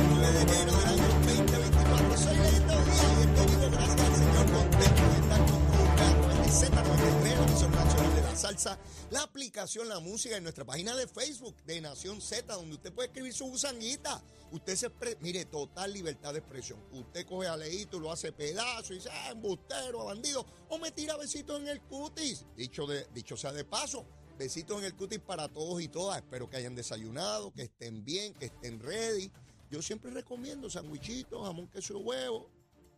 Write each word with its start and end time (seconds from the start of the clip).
9 0.00 0.32
de 0.32 0.40
enero 0.40 0.72
del 0.72 0.86
año 0.86 1.08
2024. 1.08 2.16
Soy 2.16 2.36
Leito 2.36 2.84
Díaz 2.84 3.02
y 3.02 3.22
he 3.22 3.26
venido 3.26 3.70
gracias 3.70 4.00
al 4.00 4.16
Señor 4.16 4.52
contento 4.52 5.02
de 5.02 5.16
estar 5.20 5.46
con 6.20 6.30
el 6.30 6.50
Z93, 6.50 7.36
la 7.36 7.44
emisora 7.44 7.84
nacional 7.84 8.14
de 8.14 8.22
la 8.22 8.36
salsa, 8.36 8.78
la 9.10 9.22
aplicación 9.22 9.88
La 9.88 10.00
Música 10.00 10.36
en 10.36 10.44
nuestra 10.44 10.64
página 10.64 10.96
de 10.96 11.06
Facebook 11.06 11.56
de 11.66 11.80
Nación 11.82 12.22
Z, 12.22 12.54
donde 12.54 12.76
usted 12.76 12.92
puede 12.92 13.08
escribir 13.08 13.34
su 13.34 13.46
gusanguita. 13.46 14.22
Usted 14.50 14.76
se, 14.76 14.90
mire, 15.20 15.44
total 15.44 15.92
libertad 15.92 16.32
de 16.32 16.38
expresión. 16.38 16.82
Usted 16.92 17.26
coge 17.26 17.48
a 17.48 17.56
Leito, 17.56 17.98
lo 17.98 18.10
hace 18.10 18.32
pedazo 18.32 18.94
y 18.94 18.96
dice, 18.96 19.10
ah, 19.12 19.30
embustero, 19.32 20.06
bandido, 20.06 20.46
o 20.70 20.78
me 20.78 20.90
tira 20.90 21.18
besitos 21.18 21.60
en 21.60 21.68
el 21.68 21.82
cutis. 21.82 22.46
Dicho, 22.56 22.86
de, 22.86 23.06
dicho 23.12 23.36
sea 23.36 23.52
de 23.52 23.64
paso, 23.64 24.06
besitos 24.38 24.78
en 24.78 24.84
el 24.84 24.94
cutis 24.94 25.20
para 25.20 25.48
todos 25.48 25.82
y 25.82 25.88
todas. 25.88 26.16
Espero 26.16 26.48
que 26.48 26.56
hayan 26.56 26.74
desayunado, 26.74 27.52
que 27.52 27.62
estén 27.62 28.04
bien, 28.04 28.32
que 28.34 28.46
estén 28.46 28.80
ready. 28.80 29.30
Yo 29.72 29.80
siempre 29.80 30.10
recomiendo 30.10 30.68
sandwichitos, 30.68 31.46
jamón, 31.46 31.66
queso 31.68 31.94
y 31.94 32.02
huevo, 32.02 32.50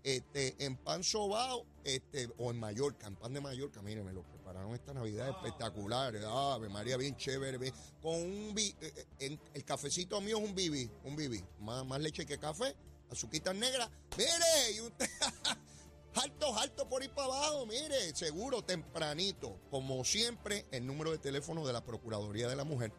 este, 0.02 0.56
en 0.58 0.76
pan 0.76 1.04
sobao, 1.04 1.64
este, 1.84 2.28
o 2.36 2.50
en 2.50 2.58
Mallorca, 2.58 3.06
en 3.06 3.14
pan 3.14 3.32
de 3.32 3.40
Mallorca, 3.40 3.80
miren, 3.80 4.04
me 4.04 4.12
lo 4.12 4.24
prepararon 4.24 4.74
esta 4.74 4.92
Navidad 4.92 5.28
espectacular, 5.30 6.16
Ave 6.16 6.68
María, 6.68 6.96
bien 6.96 7.16
chévere, 7.16 7.58
bien- 7.58 7.72
con 8.02 8.16
un, 8.16 8.52
bi- 8.56 8.74
eh, 8.80 9.06
eh, 9.20 9.38
el 9.54 9.64
cafecito 9.64 10.20
mío 10.20 10.38
es 10.38 10.44
un 10.48 10.52
bibi, 10.56 10.90
un 11.04 11.14
bibi, 11.14 11.44
más, 11.60 11.86
más 11.86 12.00
leche 12.00 12.26
que 12.26 12.38
café, 12.38 12.74
azuquitas 13.08 13.54
negras, 13.54 13.88
mire, 14.18 14.72
y 14.76 14.80
usted, 14.80 15.08
alto, 16.14 16.58
alto 16.58 16.88
por 16.88 17.02
ahí 17.02 17.08
para 17.08 17.28
abajo, 17.28 17.66
mire, 17.66 18.16
seguro, 18.16 18.62
tempranito, 18.62 19.60
como 19.70 20.04
siempre, 20.04 20.66
el 20.72 20.84
número 20.84 21.12
de 21.12 21.18
teléfono 21.18 21.64
de 21.64 21.72
la 21.72 21.84
Procuraduría 21.84 22.48
de 22.48 22.56
la 22.56 22.64
Mujer, 22.64 22.92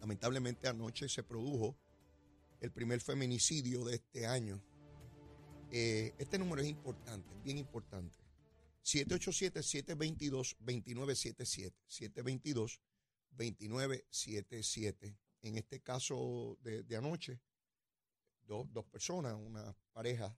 lamentablemente 0.00 0.68
anoche 0.68 1.06
se 1.10 1.22
produjo 1.22 1.76
el 2.60 2.72
primer 2.72 3.00
feminicidio 3.00 3.84
de 3.84 3.96
este 3.96 4.26
año, 4.26 4.62
eh, 5.70 6.14
este 6.18 6.38
número 6.38 6.62
es 6.62 6.68
importante, 6.68 7.28
bien 7.42 7.58
importante. 7.58 8.18
787-722-2977. 8.84 11.74
722-2977. 13.36 15.16
En 15.42 15.56
este 15.56 15.80
caso 15.80 16.56
de, 16.62 16.82
de 16.82 16.96
anoche, 16.96 17.38
dos, 18.46 18.66
personas, 18.86 19.34
una 19.34 19.76
pareja 19.92 20.36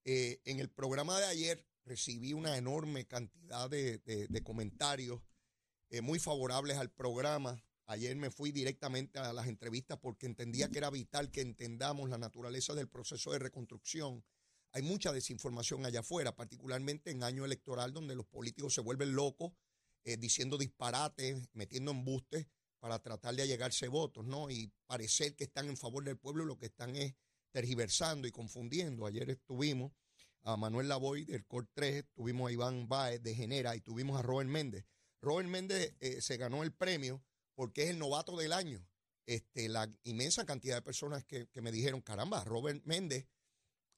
Eh, 0.04 0.40
en 0.44 0.58
el 0.60 0.68
programa 0.68 1.18
de 1.18 1.26
ayer 1.26 1.66
recibí 1.84 2.32
una 2.32 2.56
enorme 2.56 3.06
cantidad 3.06 3.70
de, 3.70 3.98
de- 3.98 4.42
comentarios 4.42 5.20
eh, 5.90 6.00
muy 6.00 6.18
favorables 6.18 6.76
al 6.76 6.90
programa. 6.90 7.62
Ayer 7.86 8.16
me 8.16 8.30
fui 8.30 8.52
directamente 8.52 9.18
a 9.18 9.32
las 9.32 9.46
entrevistas 9.46 9.98
porque 9.98 10.26
entendía 10.26 10.68
que 10.68 10.78
era 10.78 10.90
vital 10.90 11.30
que 11.30 11.40
entendamos 11.40 12.08
la 12.10 12.18
naturaleza 12.18 12.74
del 12.74 12.88
proceso 12.88 13.32
de 13.32 13.38
reconstrucción. 13.38 14.24
Hay 14.72 14.82
mucha 14.82 15.12
desinformación 15.12 15.84
allá 15.84 16.00
afuera, 16.00 16.34
particularmente 16.34 17.10
en 17.10 17.22
año 17.22 17.44
electoral 17.44 17.92
donde 17.92 18.14
los 18.14 18.26
políticos 18.26 18.74
se 18.74 18.80
vuelven 18.80 19.14
locos 19.14 19.52
eh, 20.04 20.16
diciendo 20.16 20.56
disparates, 20.58 21.48
metiendo 21.52 21.90
embustes 21.90 22.46
para 22.82 22.98
tratar 22.98 23.36
de 23.36 23.42
allegarse 23.42 23.86
votos, 23.86 24.26
¿no? 24.26 24.50
Y 24.50 24.72
parecer 24.88 25.36
que 25.36 25.44
están 25.44 25.68
en 25.68 25.76
favor 25.76 26.02
del 26.02 26.18
pueblo 26.18 26.44
lo 26.44 26.58
que 26.58 26.66
están 26.66 26.96
es 26.96 27.14
tergiversando 27.52 28.26
y 28.26 28.32
confundiendo. 28.32 29.06
Ayer 29.06 29.30
estuvimos 29.30 29.92
a 30.40 30.56
Manuel 30.56 30.88
Lavoy 30.88 31.24
del 31.24 31.46
COR 31.46 31.68
3, 31.72 32.06
tuvimos 32.12 32.48
a 32.48 32.52
Iván 32.52 32.88
Baez 32.88 33.22
de 33.22 33.36
Genera 33.36 33.76
y 33.76 33.82
tuvimos 33.82 34.18
a 34.18 34.22
Robert 34.22 34.50
Méndez. 34.50 34.84
Robert 35.20 35.48
Méndez 35.48 35.94
eh, 36.00 36.20
se 36.20 36.36
ganó 36.36 36.64
el 36.64 36.72
premio 36.72 37.22
porque 37.54 37.84
es 37.84 37.90
el 37.90 38.00
novato 38.00 38.36
del 38.36 38.52
año. 38.52 38.84
Este, 39.26 39.68
la 39.68 39.88
inmensa 40.02 40.44
cantidad 40.44 40.74
de 40.74 40.82
personas 40.82 41.24
que, 41.24 41.46
me 41.60 41.70
dijeron, 41.70 42.00
caramba, 42.00 42.42
Robert 42.42 42.84
Méndez 42.84 43.28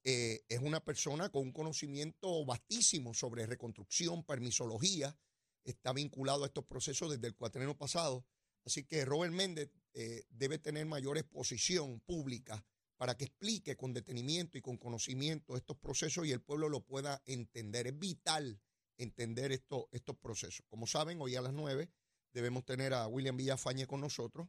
eh, 0.04 0.44
es 0.46 0.58
una 0.58 0.84
persona 0.84 1.30
con 1.30 1.40
un 1.40 1.52
conocimiento 1.52 2.44
vastísimo 2.44 3.14
sobre 3.14 3.46
reconstrucción, 3.46 4.24
permisología, 4.24 5.16
está 5.64 5.94
vinculado 5.94 6.44
a 6.44 6.48
estos 6.48 6.66
procesos 6.66 7.12
desde 7.12 7.28
el 7.28 7.34
cuatreno 7.34 7.78
pasado. 7.78 8.26
Así 8.64 8.84
que 8.84 9.04
Robert 9.04 9.32
Méndez 9.32 9.70
eh, 9.92 10.24
debe 10.30 10.58
tener 10.58 10.86
mayor 10.86 11.18
exposición 11.18 12.00
pública 12.00 12.64
para 12.96 13.16
que 13.16 13.24
explique 13.24 13.76
con 13.76 13.92
detenimiento 13.92 14.56
y 14.56 14.62
con 14.62 14.78
conocimiento 14.78 15.56
estos 15.56 15.76
procesos 15.76 16.26
y 16.26 16.32
el 16.32 16.40
pueblo 16.40 16.68
lo 16.68 16.80
pueda 16.84 17.22
entender. 17.26 17.86
Es 17.88 17.98
vital 17.98 18.60
entender 18.96 19.52
esto- 19.52 19.88
estos 19.92 20.16
procesos. 20.16 20.64
Como 20.68 20.86
saben, 20.86 21.20
hoy 21.20 21.34
a 21.36 21.42
las 21.42 21.52
9 21.52 21.90
debemos 22.32 22.64
tener 22.64 22.94
a 22.94 23.06
William 23.08 23.36
Villafañe 23.36 23.86
con 23.86 24.00
nosotros, 24.00 24.48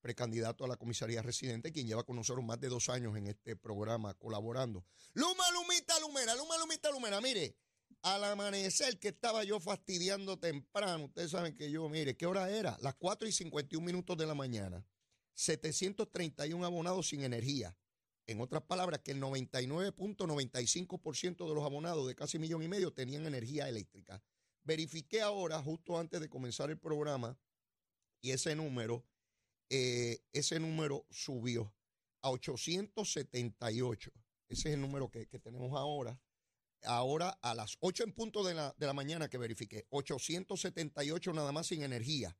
precandidato 0.00 0.64
a 0.64 0.68
la 0.68 0.76
comisaría 0.76 1.22
residente, 1.22 1.72
quien 1.72 1.86
lleva 1.86 2.04
con 2.04 2.16
nosotros 2.16 2.44
más 2.44 2.58
de 2.60 2.68
dos 2.68 2.88
años 2.88 3.16
en 3.16 3.26
este 3.28 3.54
programa 3.56 4.14
colaborando. 4.14 4.84
Luma, 5.14 5.44
Lumita, 5.52 5.98
Lumera, 6.00 6.34
Luma, 6.34 6.58
Lumita, 6.58 6.90
Lumera. 6.90 7.20
Mire, 7.20 7.54
al 8.02 8.24
amanecer 8.24 8.98
que 8.98 9.08
estaba 9.08 9.44
yo 9.44 9.60
fastidiando 9.60 10.38
temprano, 10.38 11.04
ustedes 11.04 11.30
saben 11.30 11.56
que 11.56 11.70
yo, 11.70 11.88
mire, 11.88 12.16
¿qué 12.16 12.26
hora 12.26 12.50
era? 12.50 12.76
Las 12.80 12.96
4 12.96 13.28
y 13.28 13.32
51 13.32 13.84
minutos 13.84 14.18
de 14.18 14.26
la 14.26 14.34
mañana. 14.34 14.84
731 15.34 16.66
abonados 16.66 17.08
sin 17.08 17.22
energía. 17.22 17.76
En 18.26 18.40
otras 18.40 18.62
palabras, 18.62 19.00
que 19.00 19.10
el 19.12 19.20
99.95% 19.20 21.48
de 21.48 21.54
los 21.54 21.64
abonados 21.64 22.06
de 22.06 22.14
casi 22.14 22.38
millón 22.38 22.62
y 22.62 22.68
medio 22.68 22.92
tenían 22.92 23.26
energía 23.26 23.68
eléctrica. 23.68 24.22
Verifiqué 24.64 25.22
ahora, 25.22 25.60
justo 25.62 25.98
antes 25.98 26.20
de 26.20 26.28
comenzar 26.28 26.70
el 26.70 26.78
programa, 26.78 27.36
y 28.20 28.30
ese 28.30 28.54
número, 28.54 29.04
eh, 29.70 30.22
ese 30.32 30.60
número 30.60 31.04
subió 31.10 31.74
a 32.20 32.30
878. 32.30 34.12
Ese 34.48 34.68
es 34.68 34.74
el 34.74 34.80
número 34.80 35.10
que, 35.10 35.26
que 35.26 35.40
tenemos 35.40 35.76
ahora. 35.76 36.21
Ahora 36.84 37.38
a 37.42 37.54
las 37.54 37.76
8 37.80 38.04
en 38.04 38.12
punto 38.12 38.44
de 38.44 38.54
la, 38.54 38.74
de 38.76 38.86
la 38.86 38.92
mañana 38.92 39.28
que 39.28 39.38
verifiqué, 39.38 39.86
878 39.90 41.32
nada 41.32 41.52
más 41.52 41.68
sin 41.68 41.82
energía. 41.82 42.36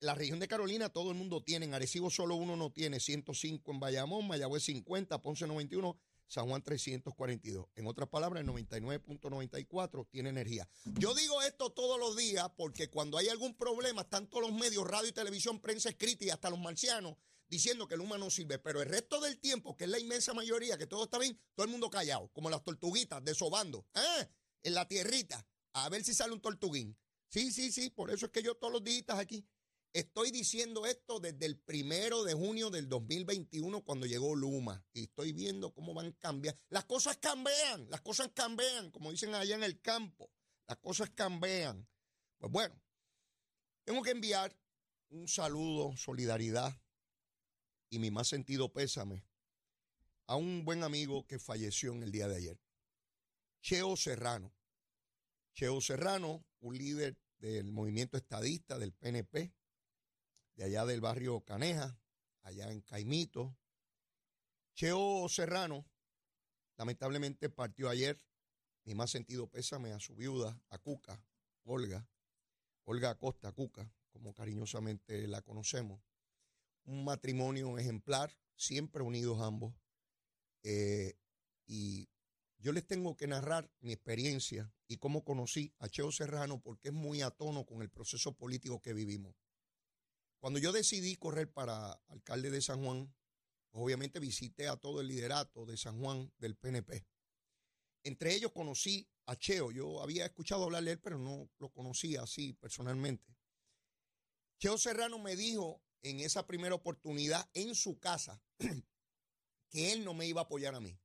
La 0.00 0.14
región 0.14 0.40
de 0.40 0.48
Carolina 0.48 0.88
todo 0.88 1.10
el 1.12 1.16
mundo 1.16 1.42
tiene, 1.42 1.66
en 1.66 1.74
Arecibo 1.74 2.10
solo 2.10 2.34
uno 2.34 2.56
no 2.56 2.70
tiene, 2.70 2.98
105 2.98 3.70
en 3.70 3.78
Bayamón, 3.78 4.26
Mayagüez 4.26 4.64
50, 4.64 5.22
Ponce 5.22 5.46
91, 5.46 5.96
San 6.26 6.48
Juan 6.48 6.62
342. 6.62 7.66
En 7.76 7.86
otras 7.86 8.08
palabras, 8.08 8.42
el 8.42 8.48
99.94 8.48 10.08
tiene 10.10 10.30
energía. 10.30 10.68
Yo 10.84 11.14
digo 11.14 11.42
esto 11.42 11.70
todos 11.70 12.00
los 12.00 12.16
días 12.16 12.50
porque 12.56 12.88
cuando 12.88 13.18
hay 13.18 13.28
algún 13.28 13.54
problema 13.54 14.02
están 14.02 14.26
todos 14.26 14.50
los 14.50 14.58
medios, 14.58 14.86
radio 14.88 15.08
y 15.08 15.12
televisión, 15.12 15.60
prensa 15.60 15.90
escrita 15.90 16.24
y 16.24 16.30
hasta 16.30 16.50
los 16.50 16.58
marcianos 16.58 17.16
diciendo 17.48 17.86
que 17.86 17.94
el 17.94 18.00
humano 18.00 18.24
no 18.24 18.30
sirve. 18.30 18.58
Pero 18.58 18.82
el 18.82 18.88
resto 18.88 19.20
del 19.20 19.38
tiempo, 19.38 19.76
que 19.76 19.84
es 19.84 19.90
la 19.90 19.98
inmensa 19.98 20.34
mayoría, 20.34 20.78
que 20.78 20.86
todo 20.86 21.04
está 21.04 21.18
bien, 21.18 21.38
todo 21.54 21.64
el 21.64 21.70
mundo 21.70 21.90
callado, 21.90 22.28
como 22.32 22.50
las 22.50 22.62
tortuguitas, 22.64 23.24
desobando, 23.24 23.86
¿eh? 23.94 24.28
en 24.62 24.74
la 24.74 24.86
tierrita, 24.86 25.46
a 25.72 25.88
ver 25.88 26.04
si 26.04 26.14
sale 26.14 26.32
un 26.32 26.40
tortuguín. 26.40 26.96
Sí, 27.28 27.50
sí, 27.50 27.72
sí, 27.72 27.90
por 27.90 28.10
eso 28.10 28.26
es 28.26 28.32
que 28.32 28.42
yo 28.42 28.56
todos 28.56 28.72
los 28.72 28.84
días 28.84 29.04
aquí 29.10 29.46
Estoy 29.94 30.30
diciendo 30.30 30.86
esto 30.86 31.20
desde 31.20 31.44
el 31.44 31.58
primero 31.58 32.24
de 32.24 32.32
junio 32.32 32.70
del 32.70 32.88
2021 32.88 33.84
cuando 33.84 34.06
llegó 34.06 34.34
Luma 34.34 34.82
y 34.94 35.02
estoy 35.02 35.34
viendo 35.34 35.74
cómo 35.74 35.92
van 35.92 36.06
a 36.06 36.12
cambiar. 36.12 36.56
Las 36.70 36.86
cosas 36.86 37.18
cambian, 37.18 37.90
las 37.90 38.00
cosas 38.00 38.30
cambian, 38.32 38.90
como 38.90 39.10
dicen 39.10 39.34
allá 39.34 39.54
en 39.54 39.62
el 39.62 39.82
campo, 39.82 40.30
las 40.66 40.78
cosas 40.78 41.10
cambian. 41.10 41.86
Pues 42.38 42.50
bueno, 42.50 42.80
tengo 43.84 44.02
que 44.02 44.12
enviar 44.12 44.56
un 45.10 45.28
saludo, 45.28 45.94
solidaridad 45.94 46.74
y 47.92 47.98
mi 47.98 48.10
más 48.10 48.26
sentido 48.26 48.72
pésame 48.72 49.22
a 50.26 50.36
un 50.36 50.64
buen 50.64 50.82
amigo 50.82 51.26
que 51.26 51.38
falleció 51.38 51.92
en 51.92 52.02
el 52.02 52.10
día 52.10 52.26
de 52.26 52.36
ayer, 52.36 52.58
Cheo 53.60 53.96
Serrano. 53.98 54.50
Cheo 55.52 55.78
Serrano, 55.82 56.42
un 56.60 56.78
líder 56.78 57.18
del 57.38 57.70
movimiento 57.70 58.16
estadista 58.16 58.78
del 58.78 58.94
PNP, 58.94 59.52
de 60.54 60.64
allá 60.64 60.86
del 60.86 61.02
barrio 61.02 61.42
Caneja, 61.42 62.00
allá 62.40 62.72
en 62.72 62.80
Caimito. 62.80 63.58
Cheo 64.74 65.28
Serrano, 65.28 65.84
lamentablemente 66.78 67.50
partió 67.50 67.90
ayer. 67.90 68.24
Mi 68.84 68.94
más 68.94 69.10
sentido 69.10 69.50
pésame 69.50 69.92
a 69.92 70.00
su 70.00 70.16
viuda, 70.16 70.58
a 70.70 70.78
Cuca, 70.78 71.22
Olga, 71.64 72.08
Olga 72.84 73.10
Acosta 73.10 73.52
Cuca, 73.52 73.92
como 74.08 74.32
cariñosamente 74.32 75.28
la 75.28 75.42
conocemos. 75.42 76.00
Un 76.84 77.04
matrimonio 77.04 77.78
ejemplar, 77.78 78.32
siempre 78.56 79.02
unidos 79.02 79.40
ambos. 79.40 79.74
Eh, 80.62 81.14
y 81.66 82.08
yo 82.58 82.72
les 82.72 82.86
tengo 82.86 83.16
que 83.16 83.26
narrar 83.26 83.70
mi 83.80 83.92
experiencia 83.92 84.72
y 84.86 84.98
cómo 84.98 85.24
conocí 85.24 85.74
a 85.78 85.88
Cheo 85.88 86.12
Serrano 86.12 86.60
porque 86.60 86.88
es 86.88 86.94
muy 86.94 87.22
a 87.22 87.30
tono 87.30 87.64
con 87.64 87.82
el 87.82 87.90
proceso 87.90 88.36
político 88.36 88.80
que 88.80 88.92
vivimos. 88.92 89.34
Cuando 90.38 90.58
yo 90.58 90.72
decidí 90.72 91.16
correr 91.16 91.52
para 91.52 91.92
alcalde 92.08 92.50
de 92.50 92.60
San 92.62 92.84
Juan, 92.84 93.14
obviamente 93.72 94.20
visité 94.20 94.68
a 94.68 94.76
todo 94.76 95.00
el 95.00 95.08
liderato 95.08 95.66
de 95.66 95.76
San 95.76 96.00
Juan 96.00 96.32
del 96.38 96.56
PNP. 96.56 97.06
Entre 98.04 98.34
ellos 98.34 98.52
conocí 98.52 99.08
a 99.26 99.36
Cheo. 99.36 99.70
Yo 99.70 100.02
había 100.02 100.26
escuchado 100.26 100.64
hablar 100.64 100.84
de 100.84 100.92
él, 100.92 101.00
pero 101.00 101.18
no 101.18 101.48
lo 101.58 101.70
conocía 101.70 102.22
así 102.22 102.52
personalmente. 102.54 103.36
Cheo 104.58 104.78
Serrano 104.78 105.18
me 105.18 105.36
dijo 105.36 105.82
en 106.02 106.20
esa 106.20 106.46
primera 106.46 106.74
oportunidad 106.74 107.48
en 107.54 107.74
su 107.74 107.98
casa 107.98 108.42
que 109.70 109.92
él 109.92 110.04
no 110.04 110.14
me 110.14 110.26
iba 110.26 110.40
a 110.40 110.44
apoyar 110.44 110.74
a 110.74 110.80
mí. 110.80 110.98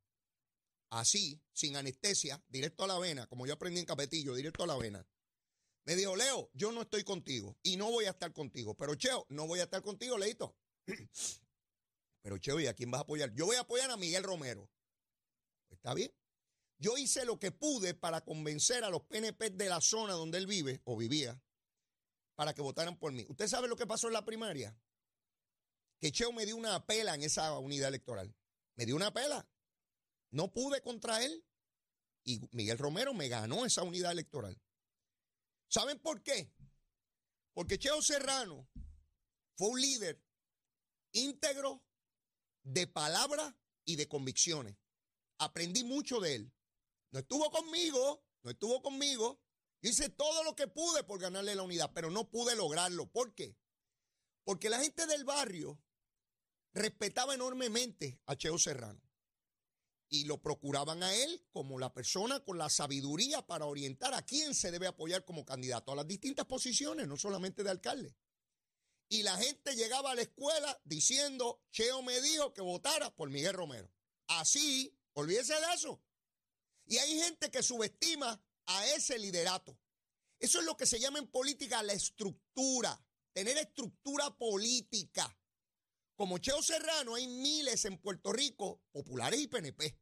Así, 0.90 1.42
sin 1.54 1.76
anestesia, 1.76 2.44
directo 2.48 2.84
a 2.84 2.88
la 2.88 2.98
vena, 2.98 3.28
como 3.28 3.46
yo 3.46 3.54
aprendí 3.54 3.80
en 3.80 3.86
Capetillo, 3.86 4.34
directo 4.36 4.64
a 4.64 4.68
la 4.68 4.78
vena. 4.78 5.06
Me 5.86 5.96
dijo, 5.96 6.16
Leo, 6.16 6.50
yo 6.54 6.72
no 6.72 6.82
estoy 6.82 7.04
contigo 7.04 7.58
y 7.64 7.78
no 7.78 7.90
voy 7.90 8.06
a 8.06 8.12
estar 8.12 8.34
contigo. 8.34 8.76
Pero 8.76 8.96
Cheo, 8.96 9.26
no 9.30 9.48
voy 9.48 9.60
a 9.60 9.64
estar 9.64 9.82
contigo, 9.82 10.18
Leito. 10.18 10.58
Pero 12.22 12.38
Cheo, 12.38 12.60
¿y 12.60 12.68
a 12.68 12.74
quién 12.74 12.92
vas 12.92 13.00
a 13.00 13.04
apoyar? 13.04 13.34
Yo 13.34 13.46
voy 13.46 13.56
a 13.56 13.62
apoyar 13.62 13.90
a 13.92 13.98
Miguel 13.98 14.24
Romero. 14.24 14.70
Está 15.70 15.94
bien. 15.94 16.14
Yo 16.78 16.98
hice 16.98 17.26
lo 17.26 17.40
que 17.40 17.52
pude 17.52 17.94
para 17.94 18.22
convencer 18.22 18.84
a 18.84 18.90
los 18.90 19.04
PNP 19.04 19.52
de 19.52 19.70
la 19.70 19.82
zona 19.82 20.14
donde 20.14 20.38
él 20.38 20.46
vive 20.46 20.82
o 20.84 20.98
vivía 20.98 21.42
para 22.36 22.54
que 22.54 22.62
votaran 22.62 22.98
por 23.00 23.12
mí. 23.14 23.26
¿Usted 23.30 23.48
sabe 23.48 23.68
lo 23.68 23.76
que 23.76 23.88
pasó 23.88 24.08
en 24.08 24.14
la 24.14 24.26
primaria? 24.26 24.78
Que 26.00 26.12
Cheo 26.12 26.32
me 26.32 26.46
dio 26.46 26.56
una 26.56 26.86
pela 26.86 27.16
en 27.16 27.24
esa 27.24 27.58
unidad 27.60 27.90
electoral. 27.90 28.36
Me 28.76 28.86
dio 28.86 28.96
una 28.96 29.14
pela. 29.14 29.48
No 30.32 30.54
pude 30.54 30.82
contra 30.82 31.24
él. 31.24 31.44
Y 32.24 32.42
Miguel 32.52 32.78
Romero 32.78 33.14
me 33.14 33.30
ganó 33.30 33.66
esa 33.66 33.84
unidad 33.84 34.12
electoral. 34.12 34.62
¿Saben 35.70 36.00
por 36.00 36.22
qué? 36.24 36.54
Porque 37.54 37.80
Cheo 37.80 38.02
Serrano 38.02 38.70
fue 39.56 39.70
un 39.70 39.82
líder 39.82 40.22
íntegro 41.14 41.84
de 42.64 42.86
palabra 42.88 43.58
y 43.86 43.96
de 43.96 44.08
convicciones. 44.08 44.78
Aprendí 45.40 45.84
mucho 45.84 46.20
de 46.20 46.36
él. 46.36 46.54
No 47.12 47.20
estuvo 47.20 47.50
conmigo, 47.50 48.24
no 48.44 48.52
estuvo 48.52 48.82
conmigo. 48.82 49.42
hice 49.82 50.10
todo 50.10 50.44
lo 50.44 50.56
que 50.56 50.68
pude 50.68 51.04
por 51.04 51.20
ganarle 51.20 51.56
la 51.56 51.64
unidad, 51.64 51.92
pero 51.94 52.12
no 52.12 52.30
pude 52.30 52.56
lograrlo. 52.56 53.10
¿Por 53.10 53.34
qué? 53.34 53.56
Porque 54.44 54.70
la 54.70 54.80
gente 54.80 55.06
del 55.08 55.24
barrio 55.24 55.82
respetaba 56.78 57.34
enormemente 57.34 58.20
a 58.26 58.36
Cheo 58.36 58.58
Serrano 58.58 59.02
y 60.10 60.24
lo 60.24 60.42
procuraban 60.42 61.04
a 61.04 61.14
él 61.14 61.46
como 61.52 61.80
la 61.80 61.94
persona 61.94 62.40
con 62.40 62.58
la 62.58 62.70
sabiduría 62.70 63.46
para 63.46 63.66
orientar 63.66 64.14
a 64.14 64.22
quién 64.22 64.56
se 64.56 64.72
debe 64.72 64.88
apoyar 64.88 65.26
como 65.26 65.46
candidato 65.46 65.92
a 65.92 65.96
las 65.96 66.08
distintas 66.08 66.46
posiciones, 66.46 67.08
no 67.08 67.18
solamente 67.18 67.64
de 67.64 67.70
alcalde. 67.70 68.16
Y 69.10 69.24
la 69.24 69.38
gente 69.38 69.76
llegaba 69.76 70.12
a 70.12 70.16
la 70.16 70.22
escuela 70.22 70.80
diciendo, 70.84 71.62
Cheo 71.72 72.02
me 72.04 72.20
dijo 72.22 72.54
que 72.54 72.62
votara 72.62 73.14
por 73.16 73.30
Miguel 73.30 73.54
Romero. 73.54 73.92
Así, 74.28 74.98
olvídese 75.14 75.54
de 75.54 75.74
eso. 75.74 76.02
Y 76.86 76.98
hay 76.98 77.20
gente 77.20 77.52
que 77.52 77.64
subestima 77.64 78.42
a 78.66 78.88
ese 78.88 79.18
liderato. 79.18 79.78
Eso 80.40 80.60
es 80.60 80.66
lo 80.66 80.78
que 80.78 80.86
se 80.86 81.00
llama 81.00 81.20
en 81.20 81.28
política 81.28 81.82
la 81.84 81.94
estructura, 81.94 83.02
tener 83.34 83.58
estructura 83.58 84.30
política. 84.38 85.38
Como 86.18 86.40
Cheo 86.40 86.64
Serrano, 86.64 87.14
hay 87.14 87.28
miles 87.28 87.86
en 87.86 88.00
Puerto 88.00 88.34
Rico, 88.34 88.81
populares 88.92 89.40
y 89.40 89.48
PNP, 89.48 89.96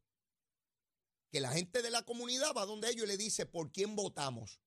que 1.30 1.40
la 1.40 1.52
gente 1.52 1.82
de 1.82 1.90
la 1.90 2.04
comunidad 2.04 2.54
va 2.56 2.64
donde 2.64 2.88
ellos 2.88 3.04
y 3.04 3.08
le 3.08 3.18
dice, 3.18 3.44
¿por 3.44 3.70
quién 3.70 3.94
votamos? 3.94 4.62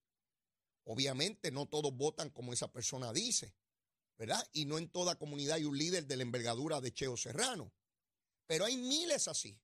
Obviamente 0.84 1.50
no 1.50 1.66
todos 1.66 1.92
votan 1.92 2.30
como 2.30 2.54
esa 2.54 2.72
persona 2.72 3.12
dice, 3.12 3.56
¿verdad? 4.19 4.48
Y 4.54 4.66
no 4.66 4.78
en 4.78 4.90
toda 4.90 5.18
comunidad 5.18 5.56
hay 5.56 5.66
un 5.66 5.75
líder 5.75 6.06
de 6.06 6.18
la 6.18 6.24
envergadura 6.24 6.81
de 6.81 6.94
Cheo 6.94 7.18
Serrano. 7.18 7.74
Pero 8.46 8.66
hay 8.66 8.78
miles 8.78 9.28
así, 9.28 9.60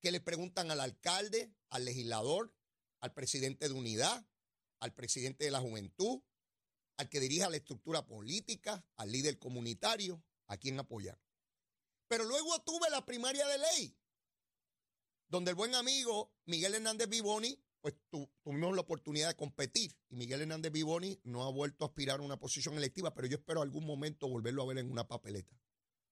que 0.00 0.12
le 0.12 0.20
preguntan 0.20 0.70
al 0.70 0.80
alcalde, 0.80 1.52
al 1.70 1.84
legislador, 1.84 2.54
al 3.00 3.12
presidente 3.12 3.68
de 3.68 3.74
unidad, 3.74 4.24
al 4.78 4.94
presidente 4.94 5.44
de 5.44 5.50
la 5.50 5.60
juventud, 5.60 6.22
al 6.98 7.08
que 7.08 7.18
dirija 7.18 7.50
la 7.50 7.56
estructura 7.56 8.06
política, 8.06 8.86
al 8.94 9.10
líder 9.10 9.40
comunitario, 9.40 10.22
a 10.46 10.56
quién 10.56 10.78
apoyar. 10.78 11.20
Pero 12.08 12.24
luego 12.24 12.60
tuve 12.62 12.88
la 12.90 13.04
primaria 13.04 13.46
de 13.46 13.58
ley, 13.58 13.98
donde 15.28 15.50
el 15.50 15.56
buen 15.56 15.74
amigo 15.74 16.32
Miguel 16.44 16.74
Hernández 16.74 17.08
Vivoni, 17.08 17.60
pues 17.80 17.94
tuvimos 18.10 18.74
la 18.74 18.82
oportunidad 18.82 19.28
de 19.28 19.36
competir. 19.36 19.96
Y 20.08 20.16
Miguel 20.16 20.42
Hernández 20.42 20.72
Vivoni 20.72 21.20
no 21.24 21.44
ha 21.44 21.50
vuelto 21.50 21.84
a 21.84 21.88
aspirar 21.88 22.20
a 22.20 22.22
una 22.22 22.38
posición 22.38 22.76
electiva, 22.76 23.14
pero 23.14 23.26
yo 23.26 23.36
espero 23.36 23.62
algún 23.62 23.84
momento 23.84 24.28
volverlo 24.28 24.62
a 24.62 24.66
ver 24.66 24.78
en 24.78 24.90
una 24.90 25.06
papeleta, 25.06 25.58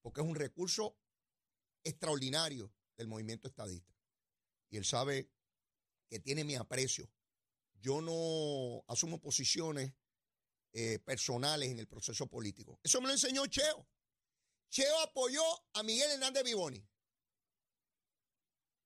porque 0.02 0.20
es 0.20 0.26
un 0.26 0.34
recurso 0.34 0.96
extraordinario 1.84 2.72
del 2.96 3.08
movimiento 3.08 3.48
estadista. 3.48 3.94
Y 4.70 4.76
él 4.76 4.84
sabe 4.84 5.30
que 6.08 6.18
tiene 6.18 6.44
mi 6.44 6.56
aprecio. 6.56 7.10
Yo 7.80 8.00
no 8.00 8.84
asumo 8.88 9.20
posiciones 9.20 9.92
eh, 10.72 10.98
personales 11.00 11.70
en 11.70 11.78
el 11.78 11.86
proceso 11.86 12.26
político. 12.26 12.80
Eso 12.82 13.00
me 13.00 13.06
lo 13.06 13.12
enseñó 13.12 13.46
Cheo. 13.46 13.86
Cheo 14.70 14.98
apoyó 15.00 15.42
a 15.72 15.82
Miguel 15.82 16.10
Hernández 16.12 16.42
Vivoni. 16.44 16.84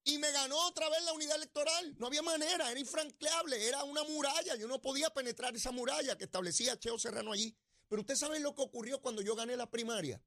Y 0.05 0.19
me 0.19 0.31
ganó 0.33 0.57
otra 0.67 0.89
vez 0.89 1.03
la 1.05 1.13
unidad 1.13 1.37
electoral. 1.37 1.95
No 1.99 2.07
había 2.07 2.23
manera, 2.23 2.71
era 2.71 2.81
infranqueable, 2.81 3.69
era 3.69 3.85
una 3.85 4.03
muralla. 4.05 4.57
Yo 4.57 4.67
no 4.67 4.81
podía 4.81 5.11
penetrar 5.11 5.55
esa 5.55 5.71
muralla 5.71 6.17
que 6.17 6.25
establecía 6.25 6.79
Cheo 6.79 6.99
Serrano 6.99 7.33
allí. 7.33 7.55
Pero 7.89 8.01
usted 8.01 8.17
sabe 8.17 8.41
lo 8.41 8.55
que 8.55 8.63
ocurrió 8.63 9.01
cuando 9.01 9.23
yo 9.23 9.35
gané 9.35 9.57
la 9.57 9.71
primaria 9.71 10.23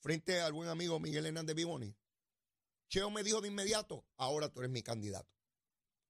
frente 0.00 0.40
al 0.40 0.52
buen 0.52 0.68
amigo 0.68 0.98
Miguel 0.98 1.26
Hernández 1.26 1.54
Vivoni. 1.54 1.94
Cheo 2.88 3.10
me 3.10 3.22
dijo 3.22 3.40
de 3.40 3.48
inmediato, 3.48 4.06
ahora 4.16 4.48
tú 4.48 4.60
eres 4.60 4.70
mi 4.70 4.82
candidato. 4.82 5.34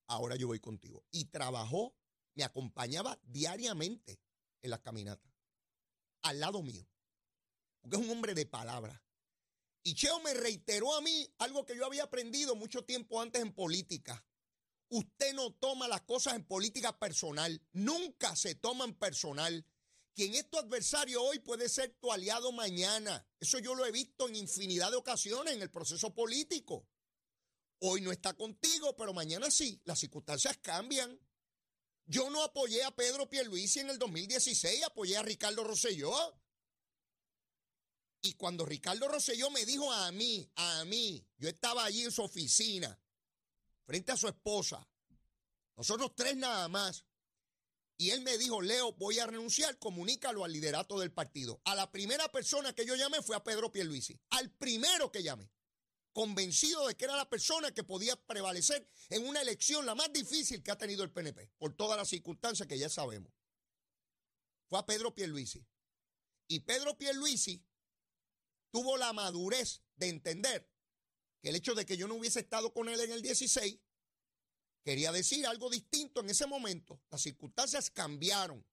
Ahora 0.07 0.37
yo 0.37 0.47
voy 0.47 0.61
contigo. 0.61 1.05
Y 1.11 1.27
trabajó, 1.27 1.97
me 2.35 2.45
acompañaba 2.45 3.19
diariamente 3.25 4.21
en 4.63 4.71
las 4.71 4.81
caminatas, 4.81 5.33
al 6.23 6.41
lado 6.41 6.63
mío 6.63 6.87
porque 7.89 8.03
es 8.03 8.11
un 8.11 8.17
hombre 8.17 8.35
de 8.35 8.45
palabra. 8.45 9.03
Y 9.83 9.95
Cheo 9.95 10.21
me 10.21 10.35
reiteró 10.35 10.95
a 10.95 11.01
mí 11.01 11.27
algo 11.39 11.65
que 11.65 11.75
yo 11.75 11.87
había 11.87 12.03
aprendido 12.03 12.55
mucho 12.55 12.85
tiempo 12.85 13.19
antes 13.21 13.41
en 13.41 13.55
política. 13.55 14.23
Usted 14.91 15.33
no 15.33 15.55
toma 15.55 15.89
las 15.89 16.03
cosas 16.03 16.35
en 16.35 16.45
política 16.45 16.99
personal, 16.99 17.63
nunca 17.73 18.37
se 18.37 18.55
toman 18.55 18.95
personal. 18.95 19.65
Quien 20.15 20.35
es 20.35 20.51
tu 20.51 20.59
adversario 20.59 21.23
hoy 21.23 21.39
puede 21.39 21.69
ser 21.71 21.97
tu 22.01 22.13
aliado 22.13 22.53
mañana. 22.53 23.27
Eso 23.41 23.59
yo 23.59 23.75
lo 23.75 23.87
he 23.87 23.93
visto 23.93 24.29
en 24.29 24.37
infinidad 24.37 24.91
de 24.91 24.97
ocasiones 24.97 25.55
en 25.55 25.63
el 25.63 25.71
proceso 25.71 26.13
político. 26.13 26.87
Hoy 27.81 28.03
no 28.03 28.13
está 28.13 28.35
contigo, 28.35 28.97
pero 28.97 29.15
mañana 29.15 29.51
sí. 29.51 29.81
Las 29.85 30.01
circunstancias 30.01 30.59
cambian. 30.59 31.19
Yo 32.05 32.29
no 32.29 32.43
apoyé 32.43 32.83
a 32.83 32.91
Pedro 32.91 33.31
Pierluisi 33.31 33.81
en 33.81 33.91
el 33.91 33.99
2016, 33.99 34.85
apoyé 34.85 35.17
a 35.17 35.23
Ricardo 35.23 35.63
Rosselló. 35.63 36.13
Y 38.21 38.35
cuando 38.35 38.65
Ricardo 38.65 39.09
Rosselló 39.09 39.51
me 39.51 39.65
dijo 39.65 39.93
a 39.93 40.11
mí, 40.13 40.51
a 40.57 40.85
mí, 40.85 41.25
yo 41.39 41.49
estaba 41.49 41.85
allí 41.85 42.03
en 42.03 42.11
su 42.11 42.23
oficina, 42.23 42.99
frente 43.85 44.13
a 44.13 44.17
su 44.17 44.29
esposa, 44.29 44.87
nosotros 45.77 46.13
tres 46.17 46.37
nada 46.37 46.69
más, 46.69 47.05
y 47.97 48.11
él 48.11 48.23
me 48.23 48.39
dijo, 48.39 48.61
Leo, 48.61 48.93
voy 48.93 49.19
a 49.19 49.27
renunciar, 49.27 49.79
comunícalo 49.79 50.45
al 50.45 50.53
liderato 50.53 51.01
del 51.01 51.13
partido. 51.13 51.61
A 51.65 51.75
la 51.75 51.91
primera 51.91 52.31
persona 52.31 52.73
que 52.73 52.87
yo 52.87 52.95
llamé 52.95 53.23
fue 53.23 53.35
a 53.35 53.43
Pedro 53.43 53.73
Pierluisi, 53.73 54.21
al 54.31 54.51
primero 54.51 55.11
que 55.11 55.23
llamé 55.23 55.51
convencido 56.19 56.89
de 56.89 56.97
que 56.97 57.05
era 57.05 57.17
la 57.17 57.31
persona 57.31 57.71
que 57.71 57.85
podía 57.85 58.17
prevalecer 58.17 58.91
en 59.09 59.25
una 59.25 59.41
elección 59.41 59.87
la 59.87 59.95
más 59.95 60.13
difícil 60.13 60.65
que 60.65 60.73
ha 60.73 60.77
tenido 60.77 61.05
el 61.05 61.13
PNP, 61.13 61.53
por 61.59 61.77
todas 61.77 61.97
las 61.97 62.09
circunstancias 62.09 62.67
que 62.67 62.77
ya 62.77 62.89
sabemos. 62.89 63.33
Fue 64.67 64.81
a 64.81 64.85
Pedro 64.85 65.15
Pierluisi. 65.15 65.65
Y 66.49 66.59
Pedro 66.59 66.99
Pierluisi 66.99 67.65
tuvo 68.71 68.97
la 68.97 69.13
madurez 69.13 69.83
de 69.97 70.09
entender 70.09 70.71
que 71.41 71.51
el 71.51 71.57
hecho 71.57 71.75
de 71.75 71.87
que 71.87 71.97
yo 71.97 72.09
no 72.09 72.15
hubiese 72.15 72.41
estado 72.41 72.73
con 72.73 72.89
él 72.89 73.01
en 73.01 73.13
el 73.13 73.23
16 73.23 73.79
quería 74.83 75.13
decir 75.13 75.47
algo 75.47 75.71
distinto 75.71 76.21
en 76.21 76.31
ese 76.31 76.47
momento. 76.47 77.01
Las 77.11 77.23
circunstancias 77.23 77.91
cambiaron 77.91 78.65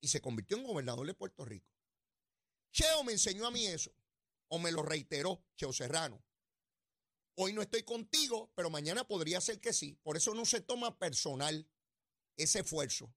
y 0.00 0.08
se 0.08 0.20
convirtió 0.20 0.56
en 0.56 0.64
gobernador 0.64 1.06
de 1.06 1.14
Puerto 1.14 1.44
Rico. 1.44 1.70
Cheo 2.72 3.04
me 3.04 3.12
enseñó 3.12 3.46
a 3.46 3.50
mí 3.50 3.66
eso 3.66 3.94
o 4.48 4.58
me 4.58 4.72
lo 4.72 4.82
reiteró 4.82 5.44
Cheo 5.56 5.72
Serrano. 5.72 6.22
Hoy 7.36 7.52
no 7.52 7.62
estoy 7.62 7.82
contigo, 7.82 8.52
pero 8.54 8.70
mañana 8.70 9.06
podría 9.06 9.40
ser 9.40 9.60
que 9.60 9.72
sí. 9.72 9.98
Por 10.02 10.16
eso 10.16 10.34
no 10.34 10.44
se 10.44 10.60
toma 10.60 10.98
personal 10.98 11.68
ese 12.36 12.60
esfuerzo. 12.60 13.12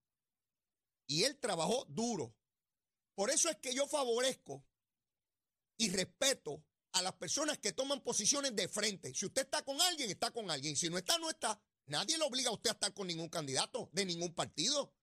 Y 1.06 1.24
él 1.24 1.38
trabajó 1.38 1.86
duro. 1.86 2.36
Por 3.16 3.30
eso 3.30 3.50
es 3.50 3.58
que 3.58 3.74
yo 3.74 3.88
favorezco 3.88 4.66
y 5.78 5.90
respeto 5.90 6.64
a 6.94 7.02
las 7.02 7.14
personas 7.14 7.60
que 7.60 7.74
toman 7.74 8.02
posiciones 8.02 8.56
de 8.56 8.68
frente. 8.68 9.14
Si 9.14 9.26
usted 9.26 9.44
está 9.44 9.64
con 9.64 9.80
alguien, 9.82 10.10
está 10.10 10.32
con 10.32 10.50
alguien. 10.50 10.76
Si 10.76 10.90
no 10.90 10.98
está, 10.98 11.18
no 11.20 11.30
está. 11.30 11.60
Nadie 11.86 12.18
le 12.18 12.24
obliga 12.24 12.50
a 12.50 12.54
usted 12.54 12.72
a 12.72 12.74
estar 12.74 12.94
con 12.94 13.08
ningún 13.08 13.30
candidato 13.30 13.90
de 13.94 14.06
ningún 14.06 14.34
partido. 14.34 14.94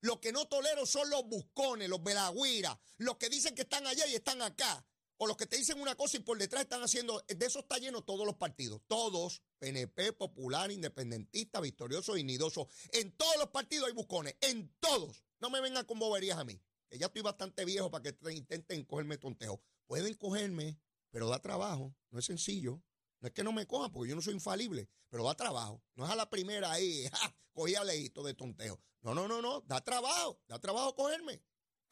Lo 0.00 0.20
que 0.20 0.32
no 0.32 0.46
tolero 0.48 0.84
son 0.86 1.08
los 1.10 1.24
buscones, 1.26 1.88
los 1.88 2.02
belagüiras, 2.02 2.76
los 2.98 3.16
que 3.18 3.28
dicen 3.28 3.54
que 3.54 3.62
están 3.62 3.86
allá 3.86 4.06
y 4.08 4.14
están 4.14 4.42
acá 4.42 4.84
o 5.22 5.26
los 5.28 5.36
que 5.36 5.46
te 5.46 5.56
dicen 5.56 5.80
una 5.80 5.94
cosa 5.94 6.16
y 6.16 6.20
por 6.20 6.36
detrás 6.36 6.64
están 6.64 6.82
haciendo, 6.82 7.22
de 7.28 7.46
eso 7.46 7.60
está 7.60 7.78
lleno 7.78 8.02
todos 8.02 8.26
los 8.26 8.34
partidos, 8.34 8.80
todos, 8.88 9.40
PNP, 9.60 10.14
Popular, 10.14 10.72
Independentista, 10.72 11.60
Victorioso 11.60 12.16
y 12.16 12.24
Nidoso, 12.24 12.66
en 12.90 13.12
todos 13.16 13.36
los 13.36 13.50
partidos 13.50 13.86
hay 13.86 13.92
buscones, 13.92 14.34
en 14.40 14.74
todos. 14.80 15.22
No 15.38 15.48
me 15.48 15.60
vengan 15.60 15.84
con 15.84 16.00
boberías 16.00 16.38
a 16.38 16.44
mí, 16.44 16.60
ya 16.98 17.06
estoy 17.06 17.22
bastante 17.22 17.64
viejo 17.64 17.90
para 17.90 18.02
que 18.02 18.32
intenten 18.32 18.84
cogerme 18.84 19.18
tontejo. 19.18 19.60
Pueden 19.86 20.14
cogerme, 20.14 20.78
pero 21.10 21.28
da 21.28 21.40
trabajo, 21.40 21.94
no 22.10 22.18
es 22.18 22.24
sencillo. 22.24 22.82
No 23.20 23.28
es 23.28 23.34
que 23.34 23.44
no 23.44 23.52
me 23.52 23.66
cojan, 23.66 23.92
porque 23.92 24.10
yo 24.10 24.16
no 24.16 24.22
soy 24.22 24.34
infalible, 24.34 24.88
pero 25.08 25.24
da 25.24 25.36
trabajo. 25.36 25.82
No 25.94 26.04
es 26.04 26.10
a 26.10 26.16
la 26.16 26.28
primera 26.28 26.72
ahí, 26.72 27.08
ja, 27.12 27.36
cogía 27.52 27.84
leíto 27.84 28.22
de 28.24 28.34
tonteo. 28.34 28.80
No, 29.02 29.14
no, 29.14 29.28
no, 29.28 29.40
no, 29.40 29.60
da 29.62 29.80
trabajo, 29.80 30.40
da 30.48 30.58
trabajo 30.58 30.94
cogerme. 30.94 31.42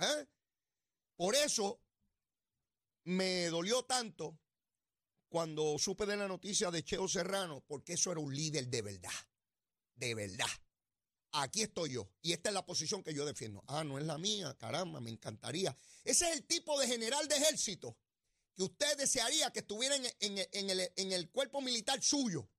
¿eh? 0.00 0.26
Por 1.16 1.34
eso 1.34 1.80
me 3.04 3.46
dolió 3.46 3.84
tanto 3.84 4.38
cuando 5.28 5.78
supe 5.78 6.06
de 6.06 6.16
la 6.16 6.26
noticia 6.26 6.70
de 6.70 6.82
Cheo 6.82 7.06
Serrano, 7.06 7.62
porque 7.66 7.92
eso 7.92 8.10
era 8.10 8.20
un 8.20 8.34
líder 8.34 8.66
de 8.66 8.82
verdad, 8.82 9.28
de 9.94 10.14
verdad. 10.14 10.50
Aquí 11.32 11.62
estoy 11.62 11.90
yo 11.90 12.08
y 12.22 12.32
esta 12.32 12.50
es 12.50 12.54
la 12.54 12.66
posición 12.66 13.02
que 13.02 13.14
yo 13.14 13.24
defiendo. 13.24 13.62
Ah, 13.68 13.84
no 13.84 13.98
es 13.98 14.04
la 14.04 14.18
mía, 14.18 14.56
caramba, 14.58 15.00
me 15.00 15.10
encantaría. 15.10 15.76
Ese 16.04 16.28
es 16.28 16.36
el 16.36 16.44
tipo 16.44 16.78
de 16.80 16.86
general 16.86 17.28
de 17.28 17.36
ejército 17.36 17.96
que 18.54 18.64
usted 18.64 18.96
desearía 18.96 19.52
que 19.52 19.60
estuviera 19.60 19.94
en, 19.96 20.70
el, 20.70 20.92
en 20.96 21.12
el 21.12 21.30
cuerpo 21.30 21.60
militar 21.60 22.02
suyo. 22.02 22.50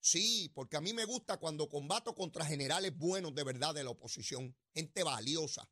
Sí, 0.00 0.50
porque 0.52 0.76
a 0.76 0.80
mí 0.80 0.92
me 0.92 1.04
gusta 1.04 1.36
cuando 1.36 1.68
combato 1.68 2.12
contra 2.14 2.44
generales 2.44 2.96
buenos 2.96 3.34
de 3.36 3.44
verdad 3.44 3.72
de 3.72 3.84
la 3.84 3.90
oposición, 3.90 4.56
gente 4.74 5.04
valiosa, 5.04 5.70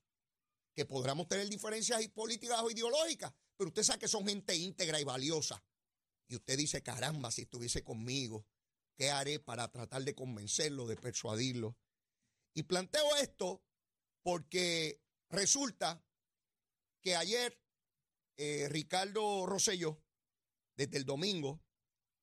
que 0.72 0.87
podamos 0.87 1.26
tener 1.26 1.49
diferencias 1.49 2.06
políticas 2.08 2.60
o 2.60 2.70
ideológicas, 2.70 3.34
pero 3.56 3.68
usted 3.68 3.82
sabe 3.82 3.99
que 3.99 4.08
son 4.08 4.26
gente 4.28 4.54
íntegra 4.54 5.00
y 5.00 5.04
valiosa. 5.04 5.62
Y 6.28 6.37
usted 6.37 6.56
dice, 6.56 6.80
caramba, 6.80 7.32
si 7.32 7.42
estuviese 7.42 7.82
conmigo, 7.82 8.46
¿qué 8.96 9.10
haré 9.10 9.40
para 9.40 9.68
tratar 9.72 10.04
de 10.04 10.14
convencerlo, 10.14 10.87
de 10.87 10.94
persuadirlo? 10.94 11.76
Y 12.54 12.64
planteo 12.64 13.16
esto 13.16 13.62
porque 14.23 15.00
resulta 15.28 16.02
que 17.00 17.16
ayer 17.16 17.59
eh, 18.37 18.69
Ricardo 18.69 19.47
Rosselló, 19.47 20.02
desde 20.76 20.99
el 20.99 21.04
domingo, 21.04 21.62